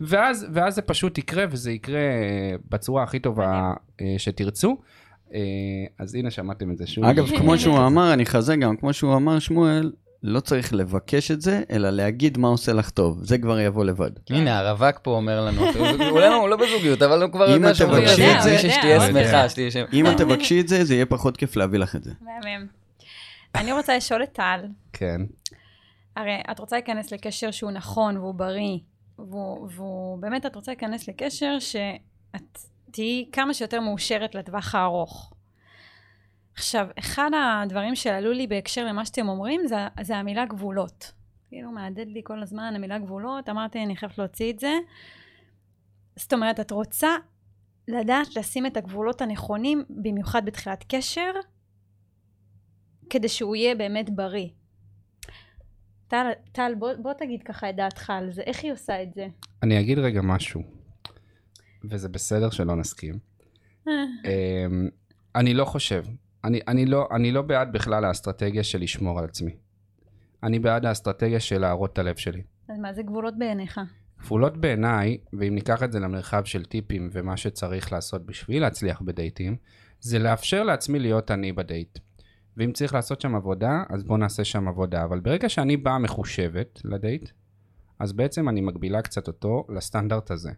[0.00, 4.76] ואז, ואז זה פשוט יקרה, וזה יקרה אה, בצורה הכי טובה אה, שתרצו.
[5.34, 5.40] אה,
[5.98, 7.04] אז הנה, שמעתם את זה שוב.
[7.04, 9.92] אגב, כמו שהוא אמר, אני אחזק גם, כמו שהוא אמר, שמואל,
[10.26, 13.18] לא צריך לבקש את זה, אלא להגיד מה עושה לך טוב.
[13.24, 14.10] זה כבר יבוא לבד.
[14.30, 15.62] הנה, הרווק פה אומר לנו,
[16.10, 18.70] אולי הוא לא בזוגיות, אבל הוא כבר אם יודע אתה שהוא יודע, את זה- מישהי
[18.70, 19.00] שתהיה.
[19.00, 19.84] שמחה, שתהיה שם.
[19.92, 22.12] אם את תבקשי את זה, זה יהיה פחות כיף להביא לך את זה.
[22.20, 22.66] מהמם.
[23.54, 24.60] אני רוצה לשאול את טל,
[24.92, 25.20] כן.
[26.16, 28.78] הרי את רוצה להיכנס לקשר שהוא נכון והוא בריא,
[29.18, 32.58] והוא באמת את רוצה להיכנס לקשר שאת
[32.90, 35.33] תהיי כמה שיותר מאושרת לטווח הארוך.
[36.54, 41.12] עכשיו, אחד הדברים שעלו לי בהקשר למה שאתם אומרים זה, זה המילה גבולות.
[41.48, 44.72] כאילו מהדהד לי כל הזמן המילה גבולות, אמרתי אני חייבת להוציא את זה.
[46.16, 47.16] זאת אומרת, את רוצה
[47.88, 51.30] לדעת לשים את הגבולות הנכונים, במיוחד בתחילת קשר,
[53.10, 54.48] כדי שהוא יהיה באמת בריא.
[56.08, 59.26] טל, טל בוא, בוא תגיד ככה את דעתך על זה, איך היא עושה את זה?
[59.62, 60.62] אני אגיד רגע משהו,
[61.90, 63.18] וזה בסדר שלא נסכים.
[63.88, 63.92] אה,
[64.24, 64.88] אמ,
[65.34, 66.04] אני לא חושב,
[66.44, 69.56] אני, אני, לא, אני לא בעד בכלל האסטרטגיה של לשמור על עצמי.
[70.42, 72.42] אני בעד האסטרטגיה של להראות את הלב שלי.
[72.68, 73.80] אז מה זה גבולות בעיניך?
[74.20, 79.56] גבולות בעיניי, ואם ניקח את זה למרחב של טיפים ומה שצריך לעשות בשביל להצליח בדייטים,
[80.00, 81.98] זה לאפשר לעצמי להיות אני בדייט.
[82.56, 85.04] ואם צריך לעשות שם עבודה, אז בואו נעשה שם עבודה.
[85.04, 87.30] אבל ברגע שאני באה מחושבת לדייט,
[87.98, 90.50] אז בעצם אני מגבילה קצת אותו לסטנדרט הזה.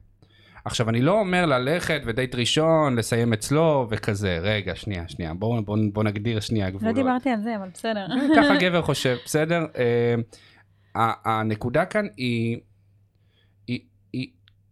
[0.67, 4.39] עכשיו, אני לא אומר ללכת ודייט ראשון, לסיים אצלו וכזה.
[4.43, 5.35] רגע, שנייה, שנייה.
[5.35, 6.95] בואו בוא, בוא נגדיר שנייה לא גבולות.
[6.95, 8.07] דיברתי על זה, אבל בסדר.
[8.37, 9.67] ככה גבר חושב, בסדר?
[9.75, 12.59] Uh, הנקודה כאן היא,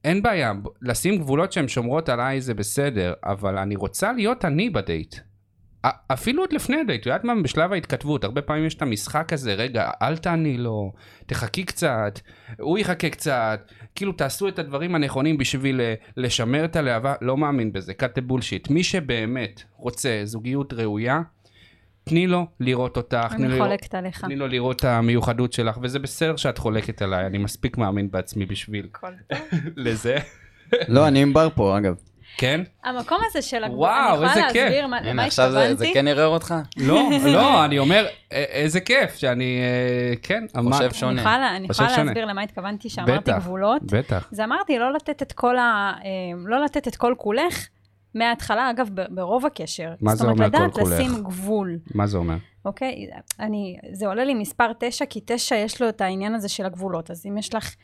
[0.05, 5.14] אין בעיה, לשים גבולות שהן שומרות עליי זה בסדר, אבל אני רוצה להיות אני בדייט.
[6.07, 7.35] אפילו עוד לפני הדייט, את יודעת מה?
[7.43, 10.93] בשלב ההתכתבות, הרבה פעמים יש את המשחק הזה, רגע, אל תעני לו,
[11.26, 12.20] תחכי קצת,
[12.61, 17.72] הוא יחכה קצת, כאילו תעשו את הדברים הנכונים בשביל אה, לשמר את הלהבה, לא מאמין
[17.72, 18.72] בזה, cut the bullshit.
[18.72, 21.20] מי שבאמת רוצה זוגיות ראויה,
[22.05, 24.24] תני לו לראות אותך, תני אני לו, חולקת עליך.
[24.24, 28.47] תני לו לראות את המיוחדות שלך, וזה בסדר שאת חולקת עליי, אני מספיק מאמין בעצמי
[28.47, 28.89] בשביל.
[29.76, 30.16] לזה.
[30.89, 31.95] לא, אני עם בר פה, אגב.
[32.37, 32.61] כן?
[32.85, 34.62] המקום הזה של הגבול, וואו, אני יכולה כיף.
[34.62, 35.87] להסביר מה- הנה, למה עכשיו זה- זה?
[35.95, 36.55] כן ערער אותך?
[36.76, 37.01] לא,
[37.35, 39.61] לא, אני אומר, איזה כיף שאני,
[40.22, 41.12] כן, חושב שונה.
[41.12, 42.05] אני יכולה- אני יכולה שונה.
[42.05, 43.37] להסביר למה התכוונתי שאמרתי בטח.
[43.37, 43.82] גבולות.
[43.82, 44.28] בטח.
[44.32, 45.93] אז אמרתי לא לתת את כל ה...
[46.05, 46.11] אה,
[46.47, 47.68] לא לתת את כל כולך
[48.14, 49.91] מההתחלה, אגב, ברוב הקשר.
[50.01, 51.01] מה זה אומר זאת אומרת, כל לדעת כולך?
[51.01, 52.37] לשים גבול, מה זה אומר?
[52.64, 53.07] אוקיי?
[53.41, 57.11] אני, זה עולה לי מספר תשע, כי תשע יש לו את העניין הזה של הגבולות.
[57.11, 57.74] אז אם יש לך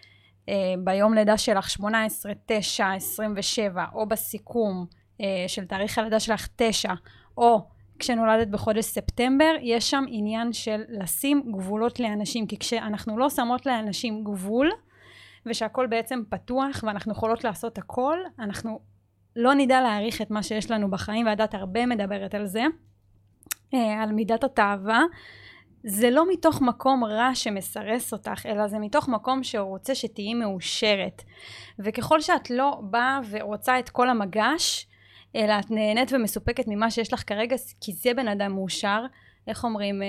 [0.79, 4.87] ביום לידה שלך 18, 9, 27, או בסיכום
[5.21, 6.93] אה, של תאריך הלידה שלך 9,
[7.37, 13.67] או כשנולדת בחודש ספטמבר, יש שם עניין של לשים גבולות לאנשים, כי כשאנחנו לא שמות
[13.67, 14.71] לאנשים גבול,
[15.47, 18.81] ושהכול בעצם פתוח ואנחנו יכולות לעשות הכל, אנחנו
[19.37, 22.65] לא נדע להעריך את מה שיש לנו בחיים, והדת הרבה מדברת על זה,
[23.75, 25.03] אה, על מידת התאווה.
[25.85, 31.23] זה לא מתוך מקום רע שמסרס אותך, אלא זה מתוך מקום שהוא רוצה שתהיי מאושרת.
[31.79, 34.87] וככל שאת לא באה ורוצה את כל המגש,
[35.37, 39.05] אלא את נהנית ומסופקת ממה שיש לך כרגע, כי זה בן אדם מאושר,
[39.49, 40.09] איך אומרים, אה,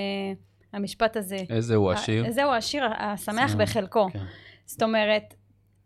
[0.73, 1.37] המשפט הזה?
[1.49, 2.25] איזה הוא עשיר?
[2.25, 4.07] אה, זהו העשיר השמח שמח, בחלקו.
[4.13, 4.19] כן.
[4.65, 5.33] זאת אומרת,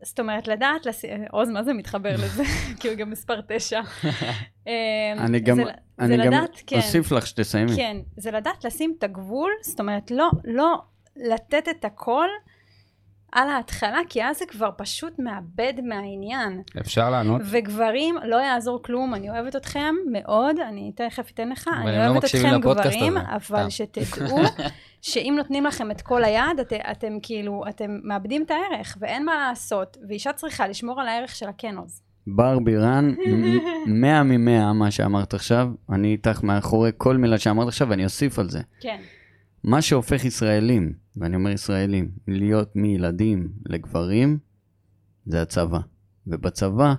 [0.02, 1.06] זאת אומרת, לדעת, לס...
[1.32, 2.44] עוז, מה זה מתחבר לזה?
[2.80, 3.82] כי הוא גם מספר תשע.
[4.68, 4.72] אמ,
[5.18, 5.64] אני גם, זה,
[6.00, 7.76] אני זה גם לדעת, כן, אוסיף לך שתסיימי.
[7.76, 10.82] כן, זה לדעת לשים את הגבול, זאת אומרת, לא, לא
[11.16, 12.28] לתת את הכל
[13.36, 16.62] על ההתחלה, כי אז זה כבר פשוט מאבד מהעניין.
[16.80, 17.42] אפשר לענות?
[17.52, 22.24] וגברים, לא יעזור כלום, אני אוהבת אתכם מאוד, אני תכף אתן לך, אני לא אוהבת
[22.24, 23.70] מקשיבים אתכם גברים, הזה, אבל.
[23.70, 24.40] שתדעו
[25.02, 29.48] שאם נותנים לכם את כל היד, את, אתם כאילו, אתם מאבדים את הערך, ואין מה
[29.50, 32.02] לעשות, ואישה צריכה לשמור על הערך של הכנוז.
[32.28, 37.90] בר בירן, מ- מאה ממאה מה שאמרת עכשיו, אני איתך מאחורי כל מילה שאמרת עכשיו,
[37.90, 38.62] ואני אוסיף על זה.
[38.80, 38.98] כן,
[39.66, 44.38] מה שהופך ישראלים, ואני אומר ישראלים, להיות מילדים לגברים,
[45.26, 45.80] זה הצבא.
[46.28, 46.94] ובצבא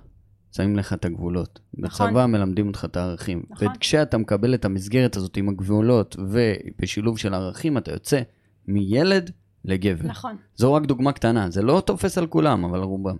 [0.56, 1.60] שמים לך את הגבולות.
[1.74, 2.06] נכון.
[2.06, 3.42] בצבא מלמדים אותך את הערכים.
[3.50, 3.68] נכון.
[3.68, 8.20] וכשאתה מקבל את המסגרת הזאת עם הגבולות ובשילוב של ערכים, אתה יוצא
[8.68, 9.30] מילד
[9.64, 10.08] לגבר.
[10.08, 13.16] נכון, זו רק דוגמה קטנה, זה לא תופס על כולם, אבל על רובם.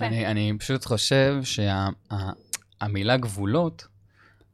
[0.00, 1.40] אני, אני פשוט חושב
[2.80, 3.86] שהמילה גבולות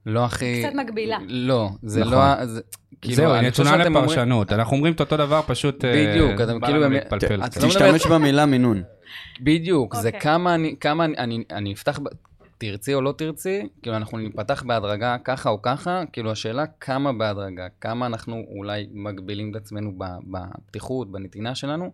[0.06, 0.62] לא הכי...
[0.64, 1.18] קצת מגבילה.
[1.28, 2.12] לא, זה נכון.
[2.12, 2.46] לא...
[2.46, 2.60] זה,
[3.00, 4.52] כאילו, זהו, היא אני חושב נתונה שאתם אומרים- לפרשנות.
[4.52, 5.84] אנחנו אומרים את אותו דבר, פשוט...
[5.84, 7.62] אה, בדיוק, כאילו לנו באמת- להתפלפל את קצת.
[7.62, 8.82] לא תשתמש במילה מינון.
[9.40, 10.20] בדיוק, זה אוקיי.
[10.20, 12.08] כמה אני, כמה אני, אני, אני אפתח, ב-
[12.58, 17.66] תרצי או לא תרצי, כאילו אנחנו ניפתח בהדרגה ככה או ככה, כאילו השאלה כמה בהדרגה,
[17.80, 19.92] כמה אנחנו אולי מגבילים את עצמנו
[20.30, 21.90] בפתיחות, בנתינה שלנו,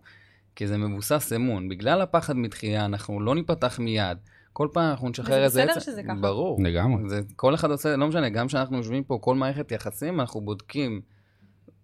[0.55, 1.69] כי זה מבוסס אמון.
[1.69, 4.17] בגלל הפחד מתחייה, אנחנו לא ניפתח מיד.
[4.53, 5.61] כל פעם אנחנו נשחרר איזה...
[5.61, 6.13] בסדר עצם- שזה ככה.
[6.13, 6.59] ברור.
[6.63, 7.09] לגמרי.
[7.09, 11.01] זה, כל אחד עושה, לא משנה, גם כשאנחנו יושבים פה, כל מערכת יחסים, אנחנו בודקים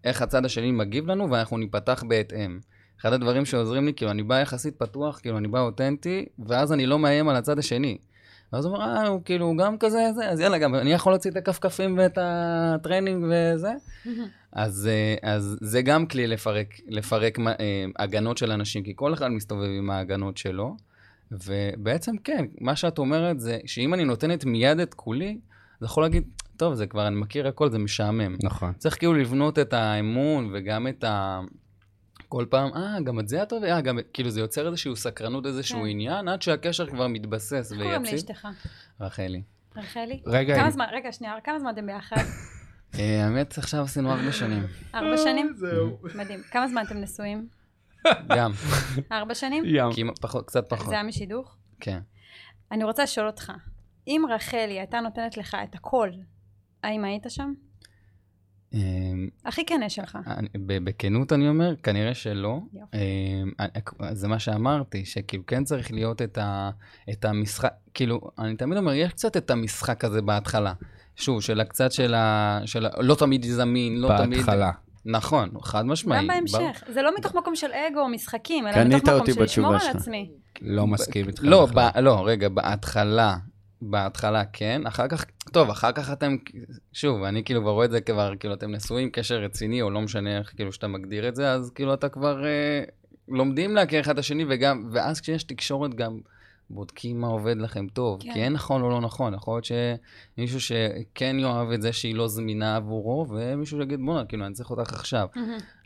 [0.03, 2.59] איך הצד השני מגיב לנו, ואנחנו ניפתח בהתאם.
[3.01, 6.85] אחד הדברים שעוזרים לי, כאילו, אני בא יחסית פתוח, כאילו, אני בא אותנטי, ואז אני
[6.85, 7.97] לא מאיים על הצד השני.
[8.53, 11.31] ואז הוא אומר, אה, הוא כאילו גם כזה, זה, אז יאללה, גם אני יכול להוציא
[11.31, 13.71] את הכפכפים ואת הטרנינג וזה.
[14.51, 17.53] אז, אה, אז זה גם כלי לפרק, לפרק אה,
[17.99, 20.75] הגנות של אנשים, כי כל אחד מסתובב עם ההגנות שלו.
[21.31, 25.39] ובעצם כן, מה שאת אומרת זה שאם אני נותנת מיד את כולי,
[25.81, 26.23] אז יכול להגיד,
[26.57, 28.35] טוב, זה כבר, אני מכיר הכל, זה משעמם.
[28.43, 28.73] נכון.
[28.73, 31.39] צריך כאילו לבנות את האמון וגם את ה...
[32.29, 33.67] כל פעם, אה, גם את זה את אוהבת?
[33.67, 33.99] אה, גם...
[34.13, 35.87] כאילו זה יוצר איזושהי סקרנות, איזשהו כן.
[35.87, 38.13] עניין, עד שהקשר כבר מתבסס איך קוראים ויציב.
[38.13, 38.47] לאשתך?
[39.01, 39.41] רחלי.
[39.75, 40.21] רחלי?
[40.25, 42.23] רגע, כמה זמן, רגע, שנייה, כמה זמן אתם ביחד?
[42.99, 44.63] אה, האמת, עכשיו עשינו ארבע שנים.
[44.95, 45.53] ארבע שנים?
[45.55, 45.97] זהו.
[46.15, 46.39] מדהים.
[46.51, 47.47] כמה זמן אתם נשואים?
[48.37, 48.51] גם.
[49.11, 49.63] ארבע שנים?
[49.67, 50.09] ים.
[50.45, 50.87] קצת פחות.
[50.89, 51.55] זה היה משידוך?
[51.79, 51.99] כן.
[52.71, 53.51] אני רוצה לשאול אותך,
[54.07, 56.09] אם רחלי הייתה נותנת לך את הכל,
[56.83, 57.53] האם היית שם?
[58.73, 60.17] אמ, הכי כנה שלך.
[60.65, 62.59] בכנות אני אומר, כנראה שלא.
[62.93, 62.99] אמ,
[63.59, 63.69] אני-
[64.15, 66.69] זה מה שאמרתי, שכאילו כן צריך להיות את, ה,
[67.09, 70.73] את המשחק, כאילו, אני תמיד אומר, יש קצת את המשחק הזה בהתחלה.
[71.15, 72.59] שוב, של הקצת של ה...
[72.65, 74.37] של ה לא תמיד זמין, לא תמיד...
[74.39, 74.71] בהתחלה.
[75.05, 76.19] נכון, חד משמעי.
[76.19, 76.27] גם.
[76.27, 76.83] בהמשך.
[76.87, 79.97] זה לא מתוך מקום של אגו או משחקים, אלא מתוך מקום של לשמור על.
[79.97, 80.31] עצמי.
[80.61, 81.41] לא מסכים איתך.
[81.43, 83.35] לא, לא, רגע, בהתחלה,
[83.81, 86.35] בהתחלה כן, אחר כך, טוב, אחר כך אתם,
[86.93, 90.01] שוב, אני כאילו כבר רואה את זה כבר, כאילו אתם נשואים, קשר רציני, או לא
[90.01, 92.83] משנה איך כאילו שאתה מגדיר את זה, אז כאילו אתה כבר אה,
[93.27, 96.19] לומדים להכיר אחד את השני, וגם, ואז כשיש תקשורת גם
[96.69, 98.33] בודקים מה עובד לכם טוב, כן.
[98.33, 102.27] כי אין נכון או לא נכון, יכול להיות שמישהו שכן יאהב את זה שהיא לא
[102.27, 105.27] זמינה עבורו, ומישהו שיגיד, בוא'נה, כאילו, אני צריך אותך עכשיו.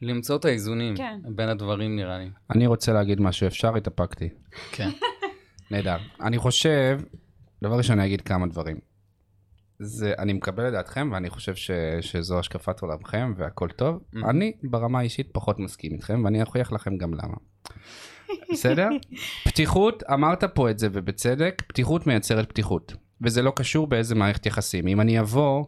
[0.02, 1.20] למצוא את האיזונים כן.
[1.36, 2.30] בין הדברים, נראה לי.
[2.50, 3.76] אני רוצה להגיד משהו, אפשר?
[3.76, 4.30] התאפקתי.
[4.72, 4.90] כן.
[5.72, 5.98] נהדר.
[6.22, 7.00] אני חושב,
[7.62, 8.78] דבר ראשון אני אגיד כמה דברים.
[9.80, 11.72] זה, אני מקבל את דעתכם ואני חושב ש,
[12.02, 14.04] שזו השקפת עולמכם והכל טוב.
[14.30, 17.36] אני ברמה האישית פחות מסכים איתכם ואני אוכיח לכם גם למה.
[18.52, 18.90] בסדר?
[19.44, 22.94] פתיחות, אמרת פה את זה ובצדק, פתיחות מייצרת פתיחות.
[23.22, 24.88] וזה לא קשור באיזה מערכת יחסים.
[24.88, 25.66] אם אני אבוא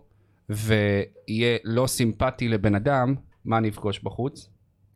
[0.50, 4.50] ויהיה לא סימפטי לבן אדם, מה אני אפגוש בחוץ?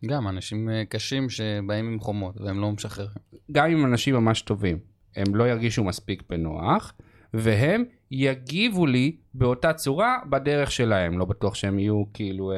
[0.05, 3.09] גם אנשים אה, קשים שבאים עם חומות והם לא משחררים.
[3.51, 4.77] גם אם אנשים ממש טובים,
[5.15, 6.93] הם לא ירגישו מספיק בנוח,
[7.33, 11.17] והם יגיבו לי באותה צורה בדרך שלהם.
[11.17, 12.57] לא בטוח שהם יהיו כאילו אה,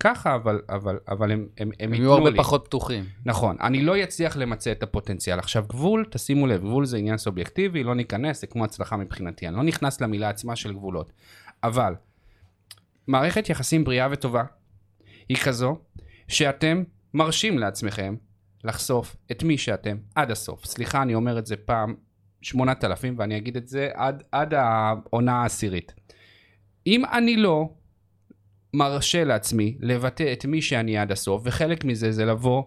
[0.00, 2.36] ככה, אבל, אבל, אבל הם, הם, הם הם יהיו הרבה לי.
[2.36, 3.04] פחות פתוחים.
[3.24, 5.38] נכון, אני לא אצליח למצה את הפוטנציאל.
[5.38, 9.48] עכשיו גבול, תשימו לב, גבול זה עניין סובייקטיבי, לא ניכנס, זה כמו הצלחה מבחינתי.
[9.48, 11.12] אני לא נכנס למילה עצמה של גבולות.
[11.64, 11.94] אבל,
[13.06, 14.44] מערכת יחסים בריאה וטובה
[15.28, 15.78] היא כזו
[16.28, 16.82] שאתם
[17.14, 18.16] מרשים לעצמכם
[18.64, 20.64] לחשוף את מי שאתם עד הסוף.
[20.64, 21.94] סליחה, אני אומר את זה פעם
[22.42, 25.92] 8,000 ואני אגיד את זה עד, עד העונה העשירית.
[26.86, 27.68] אם אני לא
[28.74, 32.62] מרשה לעצמי לבטא את מי שאני עד הסוף, וחלק מזה זה לבוא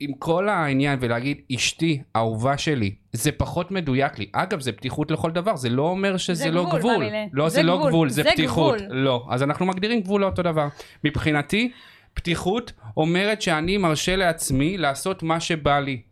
[0.00, 4.26] עם כל העניין ולהגיד, אשתי, אהובה שלי, זה פחות מדויק לי.
[4.32, 6.96] אגב, זה פתיחות לכל דבר, זה לא אומר שזה זה לא גבול, גבול.
[6.96, 7.24] במילה.
[7.32, 8.80] לא, זה זה, לא גבול, זה, זה פתיחות.
[8.80, 8.96] גבול.
[8.96, 9.26] לא.
[9.30, 10.68] אז אנחנו מגדירים גבול לאותו דבר.
[11.04, 11.72] מבחינתי,
[12.14, 16.02] פתיחות אומרת שאני מרשה לעצמי לעשות מה שבא לי.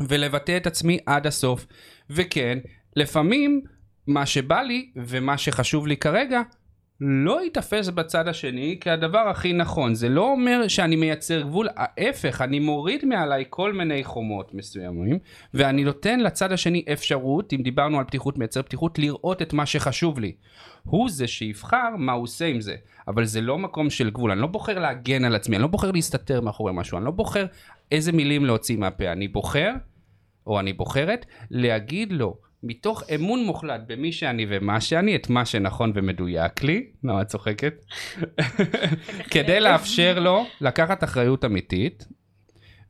[0.00, 1.66] ולבטא את עצמי עד הסוף.
[2.10, 2.58] וכן,
[2.96, 3.60] לפעמים
[4.06, 6.40] מה שבא לי ומה שחשוב לי כרגע
[7.00, 9.94] לא ייתפס בצד השני כהדבר הכי נכון.
[9.94, 15.18] זה לא אומר שאני מייצר גבול, ההפך, אני מוריד מעליי כל מיני חומות מסוימים,
[15.54, 20.18] ואני נותן לצד השני אפשרות, אם דיברנו על פתיחות מייצר פתיחות, לראות את מה שחשוב
[20.18, 20.32] לי.
[20.84, 22.74] הוא זה שיבחר מה הוא עושה עם זה,
[23.08, 25.90] אבל זה לא מקום של גבול, אני לא בוחר להגן על עצמי, אני לא בוחר
[25.90, 27.46] להסתתר מאחורי משהו, אני לא בוחר
[27.92, 29.72] איזה מילים להוציא מהפה, אני בוחר,
[30.48, 35.92] או אני בוחרת, להגיד לו, מתוך אמון מוחלט במי שאני ומה שאני, את מה שנכון
[35.94, 37.84] ומדויק לי, נועה צוחקת,
[39.32, 42.06] כדי לאפשר לו לקחת אחריות אמיתית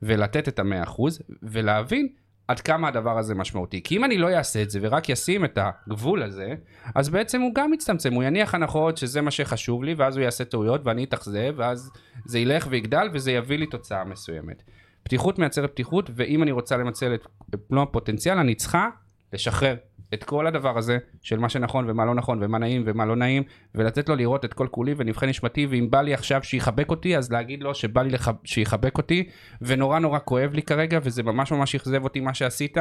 [0.03, 2.09] ולתת את המאה אחוז ולהבין
[2.49, 3.83] עד כמה הדבר הזה משמעותי.
[3.83, 6.55] כי אם אני לא אעשה את זה ורק ישים את הגבול הזה,
[6.95, 10.45] אז בעצם הוא גם יצטמצם, הוא יניח הנחות שזה מה שחשוב לי, ואז הוא יעשה
[10.45, 11.91] טעויות ואני אתאכזב, ואז
[12.27, 14.63] זה ילך ויגדל וזה יביא לי תוצאה מסוימת.
[15.03, 17.27] פתיחות מייצרת פתיחות, ואם אני רוצה למצל את
[17.71, 18.89] מלוא הפוטנציאל, אני צריכה
[19.33, 19.77] לשחרר
[20.15, 23.43] את כל הדבר הזה של מה שנכון ומה לא נכון ומה נעים ומה לא נעים
[23.75, 27.33] ולתת לו לראות את כל כולי ונבחי נשמתי ואם בא לי עכשיו שיחבק אותי אז
[27.33, 28.29] להגיד לו שבא לי לח...
[28.45, 29.29] שיחבק אותי
[29.63, 32.77] ונורא נורא כואב לי כרגע וזה ממש ממש אכזב אותי מה שעשית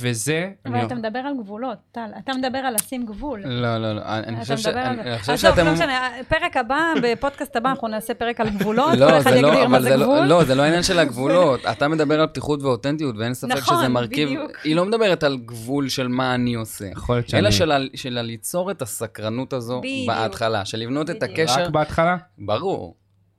[0.00, 0.86] וזה אבל אני...
[0.86, 2.00] אתה מדבר על גבולות, טל.
[2.18, 3.42] אתה מדבר על לשים גבול.
[3.44, 5.00] לא, לא, לא, אני חושב ש- אני-.
[5.00, 5.66] אני חושב עזוב, שאתם...
[5.66, 5.92] לא משנה,
[6.28, 9.68] פרק הבא, בפודקאסט הבא, אנחנו נעשה פרק על גבולות, כל לא, אחד זה יגדיר לא,
[9.68, 10.24] מה אבל זה לא, גבול.
[10.26, 11.60] לא, זה לא העניין של הגבולות.
[11.72, 14.28] אתה מדבר על פתיחות ואותנטיות, ואין ספק נכון, שזה מרכיב...
[14.28, 14.50] בדיוק.
[14.64, 16.84] היא לא מדברת על גבול של מה אני עושה.
[16.86, 17.40] יכול להיות שאני...
[17.40, 19.80] אלא של, ה- של ליצור את הסקרנות הזו.
[20.06, 21.22] בהתחלה, של לבנות את.
[21.22, 21.62] הקשר.
[21.62, 22.16] רק בהתחלה?
[22.38, 22.94] ברור.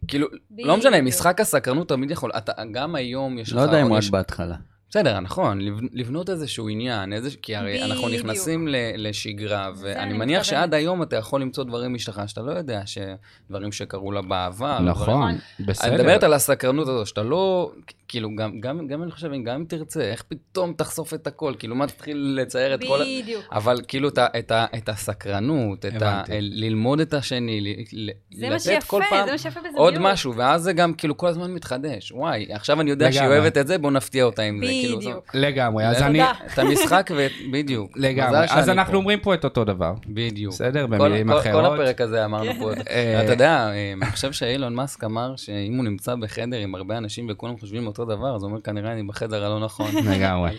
[0.07, 0.27] כאילו.
[0.59, 2.31] לא משנה, משחק הסקרנות תמיד יכול,
[2.71, 3.55] גם היום יש לך...
[3.55, 4.55] לא יודע אם רק בהתחלה.
[4.89, 8.25] בסדר, נכון, לבנ- לבנות איזשהו עניין, איזה, כי הרי אנחנו בדיוק.
[8.25, 10.45] נכנסים ל, לשגרה, ואני אני מניח מתכוונת.
[10.45, 14.79] שעד היום אתה יכול למצוא דברים מאשתך שאתה לא יודע, שדברים שקרו לה בעבר.
[14.79, 15.37] נכון, דברים...
[15.67, 15.87] בסדר.
[15.89, 17.71] אני מדברת על הסקרנות הזו, שאתה לא,
[18.07, 21.75] כאילו, גם, גם, גם אני חושב, גם אם תרצה, איך פתאום תחשוף את הכל, כאילו,
[21.75, 23.01] מה תתחיל לצייר את כל...
[23.01, 23.43] ה- בדיוק.
[23.51, 26.23] אבל כאילו, את, ה- את, ה- את הסקרנות, את ה.
[26.39, 27.61] ללמוד את השני,
[27.93, 29.77] ל, לתת שיפה, כל פעם זה מה שיפה בזוגיות.
[29.79, 32.11] עוד משהו, ואז זה גם כאילו כל הזמן מתחדש.
[32.11, 33.27] וואי, עכשיו אני יודע שהיא.
[33.27, 34.65] אוהבת את זה, בוא נפתיע אותה עם זה.
[34.81, 35.31] כאילו, בדיוק.
[35.33, 36.01] לגמרי, אז.
[36.01, 36.23] אני...
[36.53, 37.27] את המשחק, ו...
[37.51, 37.91] בדיוק.
[37.95, 38.97] לגמרי, אז אנחנו.
[38.97, 39.93] אומרים פה את אותו דבר.
[40.07, 40.53] בדיוק.
[40.53, 41.79] בסדר, במילים כל- כל אחרות.
[41.79, 42.71] הפרק הזה אמרנו פה.
[42.71, 42.83] את זה.
[42.89, 46.97] אה, אתה יודע, אה, אני חושב שאילון מאסק אמר שאם הוא נמצא בחדר עם הרבה
[46.97, 49.87] אנשים וכולם חושבים אותו דבר, אז הוא אומר, כנראה אני בחדר הלא נכון.
[50.11, 50.51] לגמרי,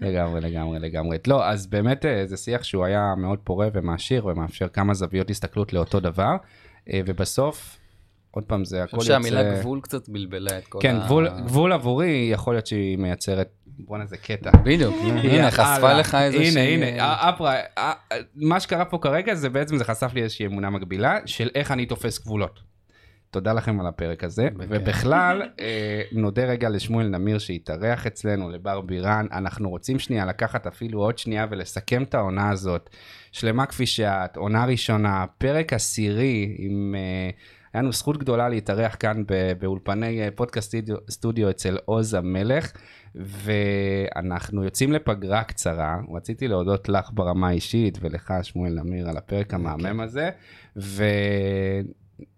[0.00, 1.16] לגמרי, לגמרי, לגמרי.
[1.26, 5.72] לא, אז באמת אה, זה שיח שהוא היה מאוד פורה ומעשיר ומאפשר כמה זוויות הסתכלות
[5.72, 6.36] לאותו דבר.
[6.94, 7.76] ובסוף,
[8.36, 9.28] עוד פעם, זה אני הכל חושב יוצא...
[9.28, 11.04] שהמילה גבול קצת בלבלה את כל כן, ה...
[11.04, 14.50] גבול, גבול עבורי, יכול להיות שהיא מייצרת, בואנה זה קטע.
[14.64, 15.50] בדיוק, הנה.
[15.50, 17.54] חשפה לך איזה הנה, הנה, אה, אפרה,
[18.34, 21.86] מה שקרה פה כרגע זה בעצם, זה חשף לי איזושהי אמונה מקבילה של איך אני
[21.86, 22.60] תופס גבולות.
[23.30, 24.48] תודה לכם על הפרק הזה.
[24.56, 31.00] ובכלל, אה, נודה רגע לשמואל נמיר שהתארח אצלנו, לבר בירן, אנחנו רוצים שנייה לקחת אפילו
[31.00, 32.90] עוד שנייה ולסכם את העונה הזאת,
[33.32, 36.94] שלמה כפי שאת, עונה ראשונה, פרק עשירי, עם...
[36.98, 37.30] אה,
[37.72, 39.22] היה לנו זכות גדולה להתארח כאן
[39.58, 40.74] באולפני אה, פודקאסט
[41.10, 42.72] סטודיו, אצל עוז המלך,
[43.14, 45.98] ואנחנו יוצאים לפגרה קצרה.
[46.14, 50.30] רציתי להודות לך ברמה האישית ולך, שמואל נמיר, על הפרק המהמם הזה,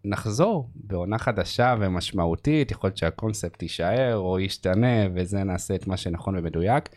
[0.05, 6.37] ונחזור בעונה חדשה ומשמעותית, יכול להיות שהקונספט יישאר או ישתנה, וזה נעשה את מה שנכון
[6.37, 6.89] ומדויק.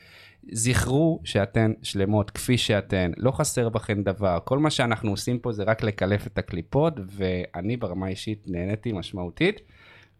[0.51, 5.63] זכרו שאתן שלמות כפי שאתן, לא חסר בכן דבר, כל מה שאנחנו עושים פה זה
[5.63, 9.61] רק לקלף את הקליפות, ואני ברמה אישית נהניתי משמעותית,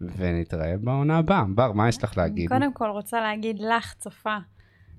[0.01, 1.43] ונתראה בעונה הבאה.
[1.55, 2.49] בר, מה יש לך להגיד?
[2.49, 4.37] קודם כל רוצה להגיד לך, צופה,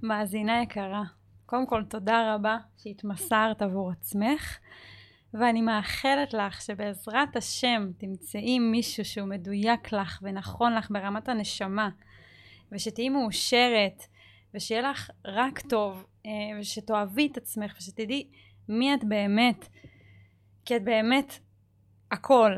[0.02, 1.02] מאזינה יקרה,
[1.46, 4.58] קודם כל תודה רבה שהתמסרת עבור עצמך,
[5.34, 11.88] ואני מאחלת לך שבעזרת השם תמצאי מישהו שהוא מדויק לך ונכון לך ברמת הנשמה,
[12.72, 14.02] ושתהיי מאושרת,
[14.54, 16.30] ושיהיה לך רק טוב, אה,
[16.60, 18.28] ושתאהבי את עצמך, ושתדעי
[18.68, 19.68] מי את באמת,
[20.64, 21.38] כי את באמת
[22.10, 22.52] הכל.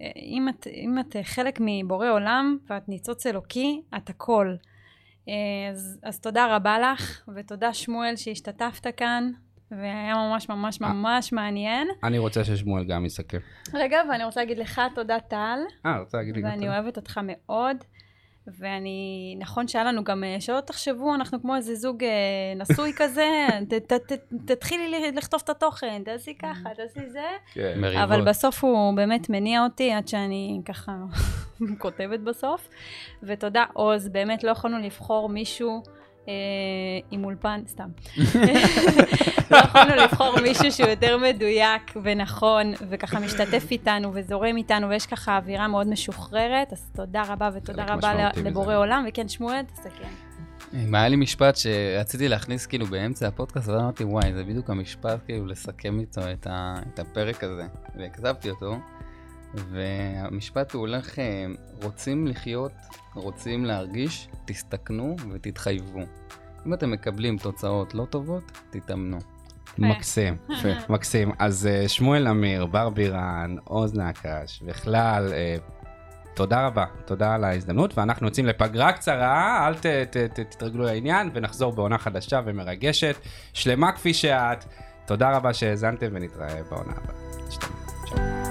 [0.00, 4.54] אה, אם את, אם את אה, חלק מבורא עולם ואת ניצוץ אלוקי, את הכל.
[5.70, 9.30] אז, אז תודה רבה לך, ותודה שמואל שהשתתפת כאן,
[9.70, 11.88] והיה ממש ממש ממש מעניין.
[12.04, 13.38] אני רוצה ששמואל גם יסכם.
[13.74, 16.68] רגע, ואני רוצה להגיד לך תודה טל, אה, רוצה להגיד לי גם ואני.
[16.68, 17.76] אוהבת אותך מאוד.
[18.58, 18.98] ואני,
[19.38, 22.10] נכון שהיה לנו גם, אה, שלא תחשבו, אנחנו כמו איזה זוג אה,
[22.56, 23.26] נשוי כזה,
[23.68, 24.12] ת, ת, ת,
[24.46, 27.20] תתחילי ל- לכתוב את התוכן, תעשי ככה, תעשי זה.
[27.52, 27.80] כן.
[27.80, 28.02] מריבות.
[28.02, 30.92] אבל בסוף הוא באמת מניע אותי עד שאני ככה
[31.78, 32.68] כותבת בסוף.
[33.22, 35.82] ותודה עוז, באמת לא יכולנו לבחור מישהו
[37.10, 37.88] עם אולפן, סתם.
[39.50, 45.36] לא יכולנו לבחור מישהו שהוא יותר מדויק ונכון, וככה משתתף איתנו וזורם איתנו, ויש ככה
[45.36, 48.76] אווירה מאוד משוחררת, אז תודה רבה ותודה רבה לבורא.
[48.76, 50.08] עולם, וכן, שמואל, תסכם.
[50.74, 55.18] אם היה לי משפט שרציתי להכניס כאילו באמצע הפודקאסט, ואז אמרתי, וואי, זה בדיוק המשפט
[55.24, 57.66] כאילו לסכם איתו את, ה, את הפרק הזה.
[57.96, 58.76] וכתבתי אותו,
[59.54, 61.46] והמשפט הוא הולך, אה,
[61.82, 62.72] רוצים לחיות,
[63.14, 66.00] רוצים להרגיש, תסתכנו ותתחייבו.
[66.66, 69.18] אם אתם מקבלים תוצאות לא טובות, תתאמנו.
[69.78, 70.36] מקסים,
[70.88, 71.30] מקסים.
[71.38, 75.56] אז אה, שמואל אמיר, בר בירן, עוז נקש, בכלל, אה,
[76.34, 81.30] תודה רבה, תודה על ההזדמנות, ואנחנו יוצאים לפגרה קצרה, אל ת- ת- ת- תתרגלו לעניין,
[81.34, 83.16] ונחזור בעונה חדשה ומרגשת,
[83.52, 84.64] שלמה כפי שאת.
[85.06, 88.45] תודה רבה שהאזנתם, ונתראה בעונה הבאה.